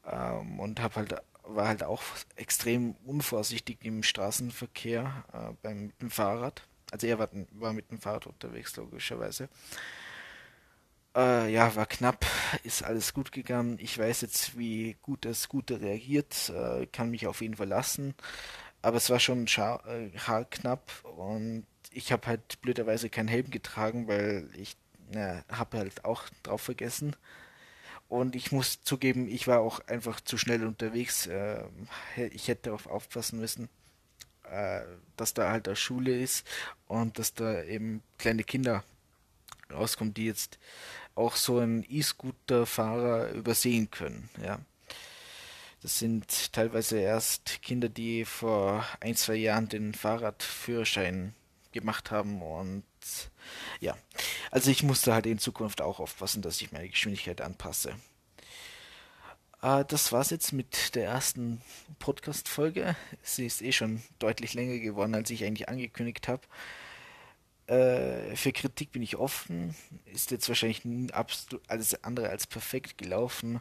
Ähm, 0.06 0.60
und 0.60 0.80
hab 0.80 0.96
halt, 0.96 1.14
war 1.44 1.68
halt 1.68 1.82
auch 1.82 2.02
extrem 2.36 2.92
unvorsichtig 3.04 3.78
im 3.82 4.02
Straßenverkehr 4.02 5.24
äh, 5.32 5.54
beim, 5.62 5.86
mit 5.86 6.00
dem 6.00 6.10
Fahrrad. 6.10 6.62
Also 6.90 7.06
er 7.06 7.18
war, 7.18 7.28
war 7.52 7.72
mit 7.72 7.90
dem 7.90 8.00
Fahrrad 8.00 8.26
unterwegs, 8.26 8.76
logischerweise. 8.76 9.48
Äh, 11.14 11.52
ja, 11.52 11.74
war 11.76 11.86
knapp, 11.86 12.24
ist 12.64 12.82
alles 12.82 13.12
gut 13.12 13.32
gegangen. 13.32 13.78
Ich 13.80 13.98
weiß 13.98 14.22
jetzt, 14.22 14.58
wie 14.58 14.96
gut 15.02 15.24
das 15.24 15.42
Scooter 15.42 15.80
reagiert, 15.80 16.50
äh, 16.50 16.86
kann 16.86 17.10
mich 17.10 17.26
auf 17.26 17.42
ihn 17.42 17.54
verlassen. 17.54 18.14
Aber 18.80 18.96
es 18.96 19.10
war 19.10 19.20
schon 19.20 19.46
äh, 19.46 20.10
haarknapp 20.18 20.90
und 21.04 21.66
ich 21.92 22.12
habe 22.12 22.26
halt 22.26 22.60
blöderweise 22.62 23.10
keinen 23.10 23.28
Helm 23.28 23.50
getragen, 23.50 24.08
weil 24.08 24.48
ich 24.56 24.76
na, 25.12 25.44
habe 25.50 25.78
halt 25.78 26.04
auch 26.04 26.24
drauf 26.42 26.62
vergessen. 26.62 27.14
Und 28.08 28.36
ich 28.36 28.52
muss 28.52 28.82
zugeben, 28.82 29.28
ich 29.28 29.46
war 29.48 29.60
auch 29.60 29.80
einfach 29.88 30.20
zu 30.20 30.38
schnell 30.38 30.66
unterwegs. 30.66 31.26
Äh, 31.26 31.64
ich 32.16 32.48
hätte 32.48 32.64
darauf 32.70 32.86
aufpassen 32.86 33.38
müssen, 33.38 33.68
äh, 34.50 34.82
dass 35.16 35.34
da 35.34 35.50
halt 35.50 35.68
eine 35.68 35.76
Schule 35.76 36.18
ist 36.18 36.46
und 36.88 37.18
dass 37.18 37.34
da 37.34 37.62
eben 37.64 38.02
kleine 38.18 38.44
Kinder 38.44 38.84
rauskommen, 39.72 40.14
die 40.14 40.26
jetzt 40.26 40.58
auch 41.14 41.36
so 41.36 41.58
einen 41.58 41.84
E-Scooter-Fahrer 41.88 43.30
übersehen 43.30 43.90
können. 43.90 44.28
Ja. 44.42 44.58
Das 45.82 45.98
sind 45.98 46.52
teilweise 46.52 46.98
erst 46.98 47.60
Kinder, 47.62 47.88
die 47.88 48.24
vor 48.24 48.86
ein, 49.00 49.16
zwei 49.16 49.34
Jahren 49.34 49.68
den 49.68 49.94
Fahrradführerschein 49.94 51.34
gemacht 51.72 52.10
haben 52.10 52.40
und 52.40 52.84
ja, 53.80 53.96
also 54.50 54.70
ich 54.70 54.84
musste 54.84 55.12
halt 55.12 55.26
in 55.26 55.38
Zukunft 55.38 55.80
auch 55.80 55.98
aufpassen, 55.98 56.42
dass 56.42 56.60
ich 56.60 56.70
meine 56.70 56.88
Geschwindigkeit 56.88 57.40
anpasse. 57.40 57.96
Äh, 59.62 59.84
das 59.86 60.12
war's 60.12 60.30
jetzt 60.30 60.52
mit 60.52 60.94
der 60.94 61.06
ersten 61.06 61.62
Podcast-Folge. 61.98 62.94
Sie 63.22 63.46
ist 63.46 63.62
eh 63.62 63.72
schon 63.72 64.02
deutlich 64.18 64.54
länger 64.54 64.78
geworden, 64.78 65.14
als 65.14 65.30
ich 65.30 65.44
eigentlich 65.44 65.68
angekündigt 65.68 66.28
habe. 66.28 66.42
Äh, 67.72 68.36
für 68.36 68.52
Kritik 68.52 68.92
bin 68.92 69.02
ich 69.02 69.16
offen. 69.16 69.74
Ist 70.04 70.30
jetzt 70.30 70.46
wahrscheinlich 70.48 70.84
absolut 71.14 71.62
alles 71.70 72.04
andere 72.04 72.28
als 72.28 72.46
perfekt 72.46 72.98
gelaufen. 72.98 73.60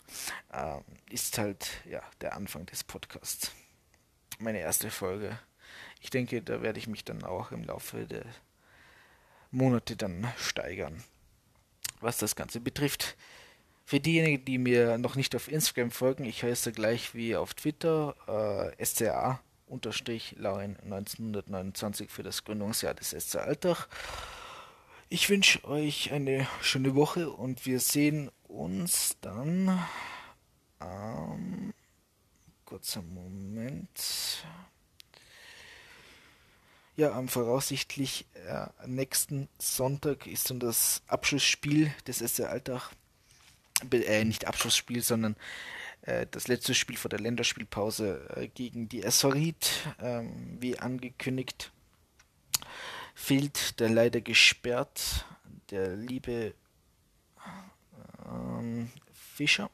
Ähm, 0.52 0.84
ist 1.10 1.38
halt 1.38 1.70
ja 1.90 2.02
der 2.20 2.36
Anfang 2.36 2.66
des 2.66 2.84
Podcasts. 2.84 3.54
Meine 4.38 4.60
erste 4.60 4.92
Folge. 4.92 5.40
Ich 6.02 6.10
denke, 6.10 6.42
da 6.42 6.62
werde 6.62 6.78
ich 6.78 6.88
mich 6.88 7.06
dann 7.06 7.24
auch 7.24 7.54
im 7.54 7.64
Laufe 7.64 8.06
der 8.06 8.26
Monate 9.50 9.96
dann 9.96 10.28
steigern. 10.38 11.02
Was 12.02 12.18
das 12.18 12.36
Ganze 12.36 12.60
betrifft. 12.60 13.16
Für 13.86 14.02
diejenigen, 14.02 14.44
die 14.44 14.58
mir 14.58 14.98
noch 14.98 15.16
nicht 15.16 15.36
auf 15.38 15.50
Instagram 15.50 15.92
folgen, 15.92 16.26
ich 16.26 16.44
heiße 16.44 16.74
gleich 16.74 17.16
wie 17.16 17.38
auf 17.38 17.54
Twitter 17.54 18.74
äh, 18.78 18.86
SCA 18.86 19.42
unterstrich 19.72 20.36
Lauin 20.38 20.78
1929 20.84 22.12
für 22.12 22.24
das 22.24 22.44
Gründungsjahr 22.44 22.94
des 22.94 23.12
SC 23.12 23.38
Alltag. 23.38 23.88
Ich 25.10 25.30
wünsche 25.30 25.64
euch 25.66 26.12
eine 26.12 26.48
schöne 26.62 26.96
Woche 26.96 27.30
und 27.32 27.66
wir 27.66 27.80
sehen 27.80 28.30
uns 28.48 29.18
dann 29.22 29.80
ähm, 30.82 31.74
kurzer 32.66 33.02
Moment. 33.02 34.46
Ja, 36.98 37.14
am 37.14 37.30
voraussichtlich 37.30 38.26
äh, 38.34 38.68
nächsten 38.86 39.48
Sonntag 39.58 40.28
ist 40.28 40.50
dann 40.50 40.60
das 40.60 41.02
Abschlussspiel 41.08 41.94
des 42.06 42.20
SC 42.20 42.42
Alltag. 42.42 42.92
Äh, 43.92 44.24
nicht 44.26 44.46
Abschlussspiel, 44.46 45.02
sondern 45.02 45.36
das 46.02 46.48
letzte 46.48 46.74
Spiel 46.74 46.98
vor 46.98 47.10
der 47.10 47.20
Länderspielpause 47.20 48.28
äh, 48.36 48.48
gegen 48.48 48.90
die 48.90 49.04
Essorit, 49.04 49.70
ähm, 50.00 50.58
wie 50.60 50.80
angekündigt, 50.80 51.72
fehlt 53.14 53.80
der 53.80 53.90
leider 53.90 54.22
gesperrt, 54.22 55.26
der 55.70 55.96
liebe 55.96 56.54
ähm, 58.26 58.90
Fischer. 59.14 59.70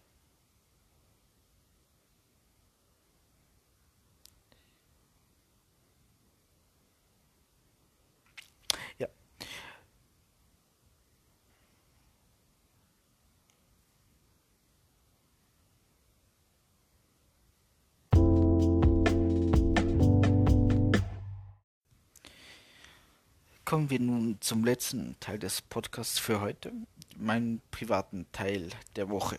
Kommen 23.67 23.89
wir 23.89 23.99
nun 23.99 24.38
zum 24.39 24.63
letzten 24.63 25.19
Teil 25.19 25.39
des 25.39 25.62
Podcasts 25.62 26.19
für 26.19 26.39
heute, 26.39 26.71
meinen 27.17 27.62
privaten 27.69 28.25
Teil 28.32 28.69
der 28.95 29.10
Woche. 29.10 29.38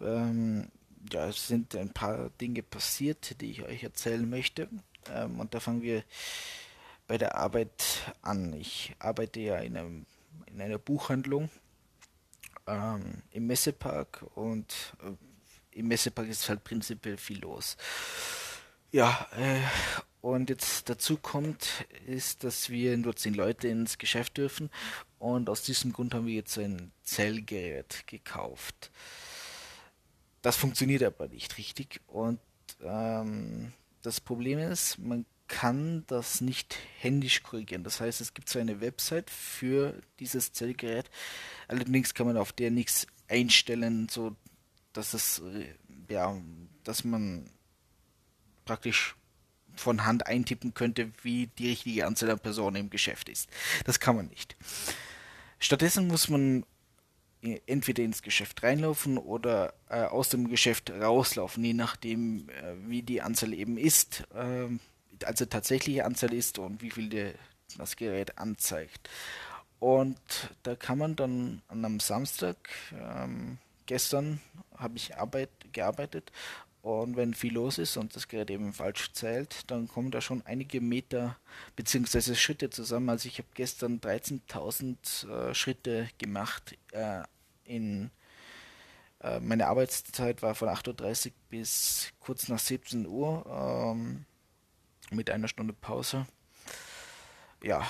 Ähm, 0.00 0.68
ja, 1.12 1.28
es 1.28 1.46
sind 1.46 1.76
ein 1.76 1.90
paar 1.90 2.30
Dinge 2.40 2.62
passiert, 2.62 3.38
die 3.42 3.50
ich 3.50 3.62
euch 3.62 3.82
erzählen 3.82 4.26
möchte. 4.26 4.70
Ähm, 5.12 5.38
und 5.38 5.52
da 5.52 5.60
fangen 5.60 5.82
wir 5.82 6.02
bei 7.08 7.18
der 7.18 7.34
Arbeit 7.34 7.84
an. 8.22 8.54
Ich 8.54 8.96
arbeite 8.98 9.40
ja 9.40 9.58
in, 9.58 9.76
einem, 9.76 10.06
in 10.46 10.58
einer 10.58 10.78
Buchhandlung 10.78 11.50
ähm, 12.66 13.20
im 13.32 13.46
Messepark 13.48 14.24
und 14.34 14.94
äh, 15.02 15.78
im 15.78 15.88
Messepark 15.88 16.26
ist 16.26 16.48
halt 16.48 16.64
prinzipiell 16.64 17.18
viel 17.18 17.40
los. 17.40 17.76
Ja, 18.92 19.28
äh, 19.36 19.60
und 20.20 20.50
jetzt 20.50 20.88
dazu 20.88 21.16
kommt, 21.16 21.86
ist, 22.06 22.44
dass 22.44 22.70
wir 22.70 22.96
nur 22.96 23.16
zehn 23.16 23.34
Leute 23.34 23.68
ins 23.68 23.98
Geschäft 23.98 24.36
dürfen 24.36 24.70
und 25.18 25.48
aus 25.48 25.62
diesem 25.62 25.92
Grund 25.92 26.14
haben 26.14 26.26
wir 26.26 26.34
jetzt 26.34 26.58
ein 26.58 26.92
Zellgerät 27.02 28.06
gekauft. 28.06 28.90
Das 30.42 30.56
funktioniert 30.56 31.02
aber 31.02 31.28
nicht 31.28 31.58
richtig 31.58 32.00
und 32.06 32.40
ähm, 32.82 33.72
das 34.02 34.20
Problem 34.20 34.58
ist, 34.58 34.98
man 34.98 35.26
kann 35.48 36.04
das 36.06 36.40
nicht 36.40 36.78
händisch 36.98 37.42
korrigieren. 37.42 37.82
Das 37.82 38.00
heißt, 38.00 38.20
es 38.20 38.34
gibt 38.34 38.48
zwar 38.48 38.62
eine 38.62 38.80
Website 38.80 39.30
für 39.30 40.00
dieses 40.20 40.52
Zellgerät, 40.52 41.10
allerdings 41.66 42.14
kann 42.14 42.26
man 42.26 42.36
auf 42.36 42.52
der 42.52 42.70
nichts 42.70 43.06
einstellen, 43.28 44.08
so 44.08 44.36
dass 44.92 45.14
es 45.14 45.40
äh, 45.40 45.74
ja, 46.10 46.36
dass 46.84 47.04
man 47.04 47.48
praktisch 48.64 49.16
von 49.80 50.04
Hand 50.04 50.26
eintippen 50.26 50.74
könnte, 50.74 51.10
wie 51.22 51.48
die 51.58 51.68
richtige 51.68 52.06
Anzahl 52.06 52.28
der 52.28 52.36
Personen 52.36 52.76
im 52.76 52.90
Geschäft 52.90 53.28
ist. 53.28 53.48
Das 53.84 53.98
kann 53.98 54.16
man 54.16 54.26
nicht. 54.26 54.56
Stattdessen 55.58 56.06
muss 56.06 56.28
man 56.28 56.64
entweder 57.66 58.02
ins 58.02 58.22
Geschäft 58.22 58.62
reinlaufen 58.62 59.18
oder 59.18 59.72
äh, 59.88 60.02
aus 60.02 60.28
dem 60.28 60.48
Geschäft 60.48 60.90
rauslaufen, 60.90 61.64
je 61.64 61.72
nachdem, 61.72 62.48
äh, 62.50 62.74
wie 62.86 63.02
die 63.02 63.22
Anzahl 63.22 63.54
eben 63.54 63.78
ist, 63.78 64.24
äh, 64.34 64.68
also 65.24 65.44
tatsächliche 65.46 66.04
Anzahl 66.04 66.34
ist 66.34 66.58
und 66.58 66.82
wie 66.82 66.90
viel 66.90 67.08
der, 67.08 67.32
das 67.78 67.96
Gerät 67.96 68.38
anzeigt. 68.38 69.08
Und 69.78 70.20
da 70.62 70.76
kann 70.76 70.98
man 70.98 71.16
dann 71.16 71.62
an 71.68 71.84
einem 71.84 72.00
Samstag, 72.00 72.56
ähm, 72.92 73.56
gestern 73.86 74.40
habe 74.76 74.96
ich 74.96 75.16
Arbeit, 75.16 75.50
gearbeitet 75.72 76.30
und 76.82 77.16
wenn 77.16 77.34
viel 77.34 77.54
los 77.54 77.78
ist 77.78 77.96
und 77.98 78.16
das 78.16 78.26
Gerät 78.26 78.50
eben 78.50 78.72
falsch 78.72 79.12
zählt, 79.12 79.70
dann 79.70 79.86
kommen 79.86 80.10
da 80.10 80.20
schon 80.20 80.42
einige 80.46 80.80
Meter 80.80 81.36
bzw. 81.76 82.34
Schritte 82.34 82.70
zusammen. 82.70 83.10
Also 83.10 83.28
ich 83.28 83.38
habe 83.38 83.48
gestern 83.54 84.00
13.000 84.00 85.28
äh, 85.28 85.54
Schritte 85.54 86.08
gemacht. 86.18 86.78
Äh, 86.92 87.22
in 87.64 88.10
äh, 89.20 89.40
meine 89.40 89.66
Arbeitszeit 89.66 90.42
war 90.42 90.54
von 90.54 90.68
8.30 90.68 91.26
Uhr 91.26 91.32
bis 91.50 92.12
kurz 92.18 92.48
nach 92.48 92.58
17 92.58 93.06
Uhr 93.06 93.44
ähm, 93.94 94.24
mit 95.10 95.28
einer 95.28 95.48
Stunde 95.48 95.74
Pause. 95.74 96.26
Ja, 97.62 97.86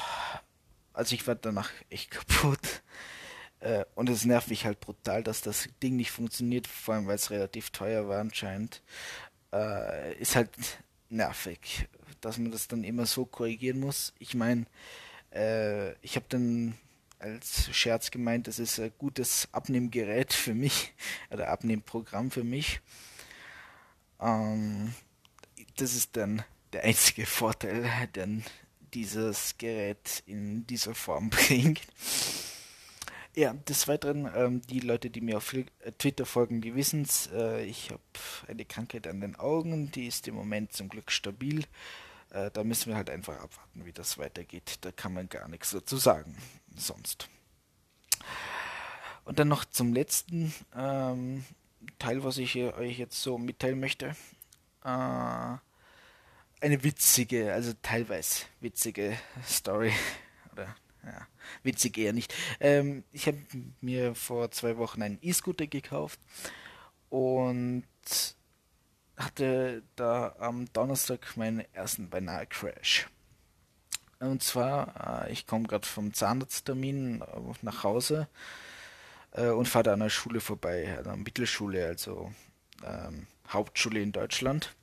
also 0.92 1.14
ich 1.14 1.26
war 1.28 1.36
danach 1.36 1.70
echt 1.90 2.10
kaputt. 2.28 2.82
Äh, 3.60 3.84
und 3.94 4.08
es 4.08 4.24
nervt 4.24 4.48
mich 4.48 4.64
halt 4.64 4.80
brutal, 4.80 5.22
dass 5.22 5.42
das 5.42 5.68
Ding 5.82 5.96
nicht 5.96 6.10
funktioniert, 6.10 6.66
vor 6.66 6.94
allem 6.94 7.06
weil 7.06 7.16
es 7.16 7.30
relativ 7.30 7.70
teuer 7.70 8.08
war 8.08 8.20
anscheinend. 8.20 8.82
Äh, 9.52 10.14
ist 10.14 10.36
halt 10.36 10.50
nervig. 11.08 11.88
dass 12.20 12.38
man 12.38 12.50
das 12.50 12.68
dann 12.68 12.84
immer 12.84 13.06
so 13.06 13.24
korrigieren 13.24 13.80
muss. 13.80 14.12
Ich 14.18 14.34
meine, 14.34 14.66
äh, 15.32 15.92
ich 16.02 16.16
habe 16.16 16.26
dann 16.28 16.76
als 17.18 17.74
Scherz 17.74 18.10
gemeint, 18.10 18.46
das 18.46 18.58
ist 18.58 18.80
ein 18.80 18.92
gutes 18.98 19.48
Abnehmgerät 19.52 20.32
für 20.32 20.54
mich 20.54 20.92
oder 21.30 21.48
Abnehmprogramm 21.48 22.30
für 22.30 22.44
mich. 22.44 22.80
Ähm, 24.20 24.94
das 25.76 25.94
ist 25.94 26.16
dann 26.16 26.42
der 26.72 26.84
einzige 26.84 27.26
Vorteil, 27.26 27.88
den 28.14 28.44
dieses 28.94 29.56
Gerät 29.58 30.22
in 30.26 30.66
dieser 30.66 30.94
Form 30.94 31.30
bringt. 31.30 31.80
Ja, 33.36 33.52
des 33.52 33.86
Weiteren, 33.86 34.28
ähm, 34.34 34.60
die 34.62 34.80
Leute, 34.80 35.08
die 35.08 35.20
mir 35.20 35.36
auf 35.36 35.54
Twitter 35.98 36.26
folgen, 36.26 36.60
die 36.60 36.74
wissen 36.74 37.02
es. 37.02 37.28
Äh, 37.32 37.64
ich 37.64 37.90
habe 37.90 38.02
eine 38.48 38.64
Krankheit 38.64 39.06
an 39.06 39.20
den 39.20 39.36
Augen, 39.36 39.92
die 39.92 40.08
ist 40.08 40.26
im 40.26 40.34
Moment 40.34 40.72
zum 40.72 40.88
Glück 40.88 41.12
stabil. 41.12 41.64
Äh, 42.30 42.50
da 42.50 42.64
müssen 42.64 42.88
wir 42.88 42.96
halt 42.96 43.08
einfach 43.08 43.34
abwarten, 43.34 43.86
wie 43.86 43.92
das 43.92 44.18
weitergeht. 44.18 44.78
Da 44.80 44.90
kann 44.90 45.14
man 45.14 45.28
gar 45.28 45.46
nichts 45.48 45.70
dazu 45.70 45.96
sagen. 45.96 46.36
Sonst. 46.74 47.28
Und 49.24 49.38
dann 49.38 49.48
noch 49.48 49.64
zum 49.64 49.92
letzten 49.92 50.52
ähm, 50.74 51.44
Teil, 52.00 52.24
was 52.24 52.36
ich 52.36 52.56
euch 52.56 52.98
jetzt 52.98 53.22
so 53.22 53.38
mitteilen 53.38 53.78
möchte. 53.78 54.16
Äh, 54.84 55.56
eine 56.62 56.82
witzige, 56.82 57.52
also 57.52 57.72
teilweise 57.80 58.46
witzige 58.60 59.16
Story. 59.46 59.92
Oder 60.52 60.74
ja, 61.04 61.26
witzig 61.62 61.98
eher 61.98 62.12
nicht. 62.12 62.34
Ähm, 62.60 63.04
ich 63.12 63.26
habe 63.26 63.38
mir 63.80 64.14
vor 64.14 64.50
zwei 64.50 64.76
Wochen 64.76 65.02
einen 65.02 65.18
E-Scooter 65.22 65.66
gekauft 65.66 66.20
und 67.08 67.84
hatte 69.16 69.82
da 69.96 70.34
am 70.38 70.72
Donnerstag 70.72 71.36
meinen 71.36 71.64
ersten 71.72 72.08
beinahe 72.08 72.46
Crash. 72.46 73.08
Und 74.18 74.42
zwar, 74.42 75.26
äh, 75.26 75.32
ich 75.32 75.46
komme 75.46 75.66
gerade 75.66 75.86
vom 75.86 76.12
Zahnarzttermin 76.12 77.22
äh, 77.22 77.26
nach 77.62 77.84
Hause 77.84 78.28
äh, 79.32 79.48
und 79.48 79.66
fahre 79.66 79.84
da 79.84 79.92
an 79.94 80.00
der 80.00 80.10
Schule 80.10 80.40
vorbei, 80.40 80.96
an 80.98 81.04
der 81.04 81.16
Mittelschule, 81.16 81.86
also 81.86 82.32
ähm, 82.84 83.26
Hauptschule 83.48 84.00
in 84.00 84.12
Deutschland. 84.12 84.74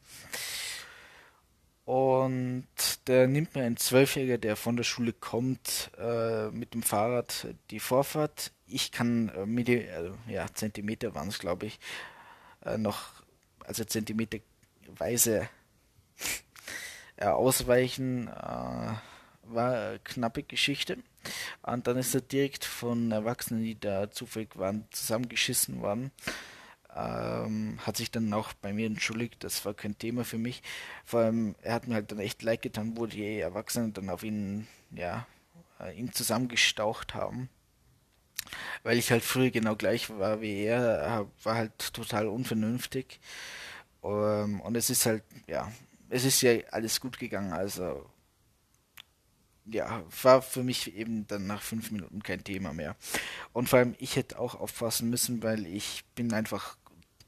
Und 1.87 2.67
der 3.07 3.29
nimmt 3.29 3.55
mir 3.55 3.63
ein 3.63 3.77
Zwölfjähriger, 3.77 4.37
der 4.37 4.57
von 4.57 4.75
der 4.75 4.83
Schule 4.83 5.13
kommt, 5.13 5.89
äh, 5.97 6.49
mit 6.49 6.73
dem 6.73 6.83
Fahrrad 6.83 7.47
die 7.71 7.79
Vorfahrt. 7.79 8.51
Ich 8.67 8.91
kann 8.91 9.29
äh, 9.29 9.45
Milli 9.45 9.75
äh, 9.75 10.11
ja, 10.27 10.47
Zentimeter 10.53 11.15
waren 11.15 11.29
es, 11.29 11.39
glaube 11.39 11.67
ich, 11.67 11.79
äh, 12.65 12.77
noch, 12.77 13.23
also 13.63 13.85
Zentimeterweise 13.85 15.47
äh, 17.15 17.27
ausweichen. 17.27 18.27
Äh, 18.27 18.31
war 18.31 19.71
eine 19.71 19.99
knappe 20.03 20.43
Geschichte. 20.43 20.97
Und 21.61 21.87
dann 21.87 21.95
ist 21.95 22.13
er 22.13 22.19
direkt 22.19 22.65
von 22.65 23.13
Erwachsenen, 23.13 23.63
die 23.63 23.79
da 23.79 24.11
zufällig 24.11 24.57
waren, 24.57 24.83
zusammengeschissen 24.91 25.81
worden 25.81 26.11
ähm, 26.97 27.77
hat 27.85 27.97
sich 27.97 28.09
dann 28.09 28.33
auch 28.33 28.53
bei 28.53 28.73
mir 28.73 28.87
entschuldigt, 28.87 29.43
das 29.43 29.63
war 29.65 29.73
kein 29.73 29.97
Thema 29.97 30.25
für 30.25 30.37
mich. 30.39 30.63
Vor 31.05 31.21
allem, 31.21 31.55
er 31.61 31.73
hat 31.73 31.87
mir 31.87 31.95
halt 31.95 32.11
dann 32.11 32.19
echt 32.19 32.41
leid 32.41 32.63
getan, 32.63 32.93
wo 32.95 33.05
die 33.05 33.39
Erwachsenen 33.39 33.93
dann 33.93 34.09
auf 34.09 34.23
ihn, 34.23 34.67
ja, 34.91 35.27
äh, 35.79 35.97
ihn 35.97 36.11
zusammengestaucht 36.11 37.13
haben. 37.13 37.49
Weil 38.83 38.97
ich 38.97 39.11
halt 39.11 39.23
früher 39.23 39.51
genau 39.51 39.75
gleich 39.75 40.09
war 40.09 40.41
wie 40.41 40.63
er, 40.63 41.27
war 41.43 41.55
halt 41.55 41.93
total 41.93 42.27
unvernünftig. 42.27 43.19
Ähm, 44.03 44.61
und 44.61 44.75
es 44.75 44.89
ist 44.89 45.05
halt, 45.05 45.23
ja, 45.47 45.71
es 46.09 46.25
ist 46.25 46.41
ja 46.41 46.53
alles 46.71 46.99
gut 46.99 47.19
gegangen, 47.19 47.53
also 47.53 48.09
ja, 49.65 50.03
war 50.23 50.41
für 50.41 50.63
mich 50.63 50.95
eben 50.95 51.27
dann 51.27 51.45
nach 51.45 51.61
fünf 51.61 51.91
Minuten 51.91 52.23
kein 52.23 52.43
Thema 52.43 52.73
mehr. 52.73 52.95
Und 53.53 53.69
vor 53.69 53.79
allem, 53.79 53.95
ich 53.99 54.15
hätte 54.15 54.39
auch 54.39 54.55
aufpassen 54.55 55.09
müssen, 55.09 55.43
weil 55.43 55.65
ich 55.67 56.05
bin 56.15 56.33
einfach 56.33 56.77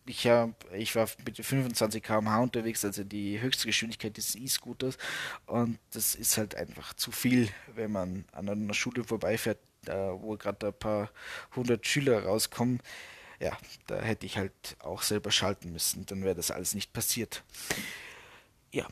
ich, 0.09 0.27
hab, 0.27 0.51
ich 0.73 0.95
war 0.95 1.07
mit 1.23 1.37
25 1.37 2.03
km/h 2.03 2.39
unterwegs, 2.39 2.83
also 2.83 3.03
die 3.03 3.39
höchste 3.39 3.67
Geschwindigkeit 3.67 4.17
des 4.17 4.35
E-Scooters. 4.35 4.97
Und 5.45 5.77
das 5.91 6.15
ist 6.15 6.37
halt 6.37 6.55
einfach 6.55 6.93
zu 6.95 7.11
viel, 7.11 7.49
wenn 7.75 7.91
man 7.91 8.25
an 8.31 8.49
einer 8.49 8.73
Schule 8.73 9.03
vorbeifährt, 9.03 9.59
wo 9.85 10.35
gerade 10.35 10.67
ein 10.67 10.73
paar 10.73 11.11
hundert 11.55 11.85
Schüler 11.85 12.23
rauskommen. 12.23 12.81
Ja, 13.39 13.57
da 13.87 14.01
hätte 14.01 14.25
ich 14.25 14.37
halt 14.37 14.75
auch 14.79 15.03
selber 15.03 15.31
schalten 15.31 15.71
müssen, 15.71 16.05
dann 16.07 16.23
wäre 16.23 16.35
das 16.35 16.51
alles 16.51 16.73
nicht 16.73 16.91
passiert. 16.91 17.43
Ja, 18.71 18.87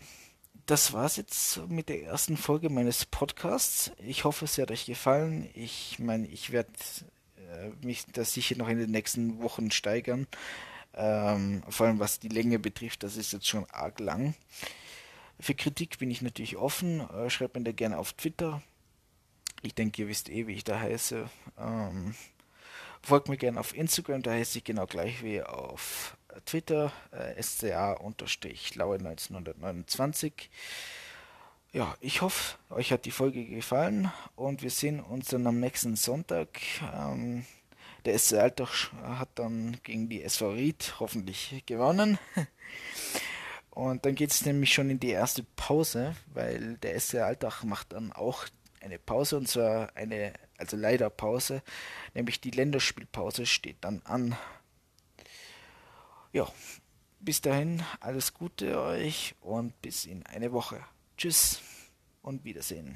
das 0.68 0.94
war's 0.94 1.18
jetzt 1.18 1.68
mit 1.68 1.90
der 1.90 2.04
ersten 2.04 2.38
Folge 2.38 2.70
meines 2.70 3.06
Podcasts. 3.06 3.92
Ich 4.06 4.24
hoffe, 4.24 4.46
es 4.46 4.58
hat 4.58 4.72
euch 4.72 4.86
gefallen. 4.86 5.50
Ich 5.54 5.98
meine, 6.00 6.28
ich 6.28 6.52
werde 6.52 6.72
äh, 7.38 7.70
mich 7.86 8.06
da 8.06 8.24
sicher 8.24 8.56
noch 8.58 8.70
in 8.70 8.78
den 8.78 8.92
nächsten 8.92 9.42
Wochen 9.42 9.72
steigern. 9.72 10.28
Ähm, 10.94 11.64
vor 11.70 11.88
allem 11.88 12.00
was 12.00 12.20
die 12.20 12.30
Länge 12.30 12.60
betrifft, 12.60 13.04
das 13.04 13.18
ist 13.18 13.34
jetzt 13.34 13.48
schon 13.48 13.66
arg 13.70 14.00
lang. 14.00 14.36
Für 15.40 15.54
Kritik 15.54 16.00
bin 16.00 16.10
ich 16.10 16.22
natürlich 16.22 16.58
offen. 16.58 17.02
Äh, 17.12 17.30
schreibt 17.30 17.56
mir 17.56 17.64
da 17.64 17.72
gerne 17.72 17.98
auf 17.98 18.14
Twitter. 18.14 18.62
Ich 19.62 19.76
denke, 19.76 20.04
ihr 20.04 20.08
wisst 20.08 20.30
eh, 20.30 20.48
wie 20.48 20.54
ich 20.54 20.64
da 20.64 20.80
heiße. 20.80 21.30
Ähm, 21.60 22.16
folgt 23.02 23.28
mir 23.30 23.38
gerne 23.38 23.60
auf 23.60 23.76
Instagram, 23.76 24.24
da 24.24 24.32
heiße 24.32 24.60
ich 24.60 24.64
genau 24.64 24.86
gleich 24.86 25.24
wie 25.24 25.42
auf 25.42 26.16
Twitter. 26.46 26.94
Äh, 27.12 27.42
SCA-Laue1929. 27.42 30.32
Ja, 31.74 31.96
ich 32.00 32.22
hoffe, 32.22 32.58
euch 32.70 32.92
hat 32.92 33.06
die 33.06 33.12
Folge 33.12 33.46
gefallen 33.46 34.12
und 34.36 34.64
wir 34.64 34.72
sehen 34.72 35.00
uns 35.00 35.28
dann 35.28 35.46
am 35.46 35.60
nächsten 35.60 35.96
Sonntag. 35.96 36.60
Ähm, 36.94 37.46
der 38.08 38.18
SC 38.18 38.36
Altach 38.36 38.92
hat 39.04 39.30
dann 39.36 39.78
gegen 39.84 40.10
die 40.10 40.24
SV 40.24 40.52
Ried 40.52 40.96
hoffentlich 41.00 41.64
gewonnen. 41.66 42.18
Und 43.70 44.06
dann 44.06 44.16
geht 44.16 44.32
es 44.32 44.46
nämlich 44.46 44.74
schon 44.74 44.90
in 44.90 45.00
die 45.00 45.10
erste 45.10 45.44
Pause, 45.44 46.16
weil 46.34 46.78
der 46.78 47.00
SC 47.00 47.16
Altach 47.16 47.64
macht 47.64 47.94
dann 47.94 48.12
auch 48.12 48.48
eine 48.82 48.98
Pause 48.98 49.38
und 49.38 49.48
zwar 49.48 49.96
eine, 49.96 50.34
also 50.58 50.78
leider 50.78 51.10
Pause, 51.10 51.62
nämlich 52.14 52.42
die 52.42 52.52
Länderspielpause 52.52 53.46
steht 53.46 53.78
dann 53.82 54.02
an. 54.06 54.36
Ja, 56.32 56.48
bis 57.20 57.42
dahin 57.42 57.84
alles 58.00 58.34
Gute 58.34 58.82
euch 58.82 59.36
und 59.42 59.80
bis 59.82 60.06
in 60.06 60.26
eine 60.26 60.54
Woche. 60.54 60.84
Tschüss 61.18 61.62
und 62.22 62.46
Wiedersehen. 62.46 62.96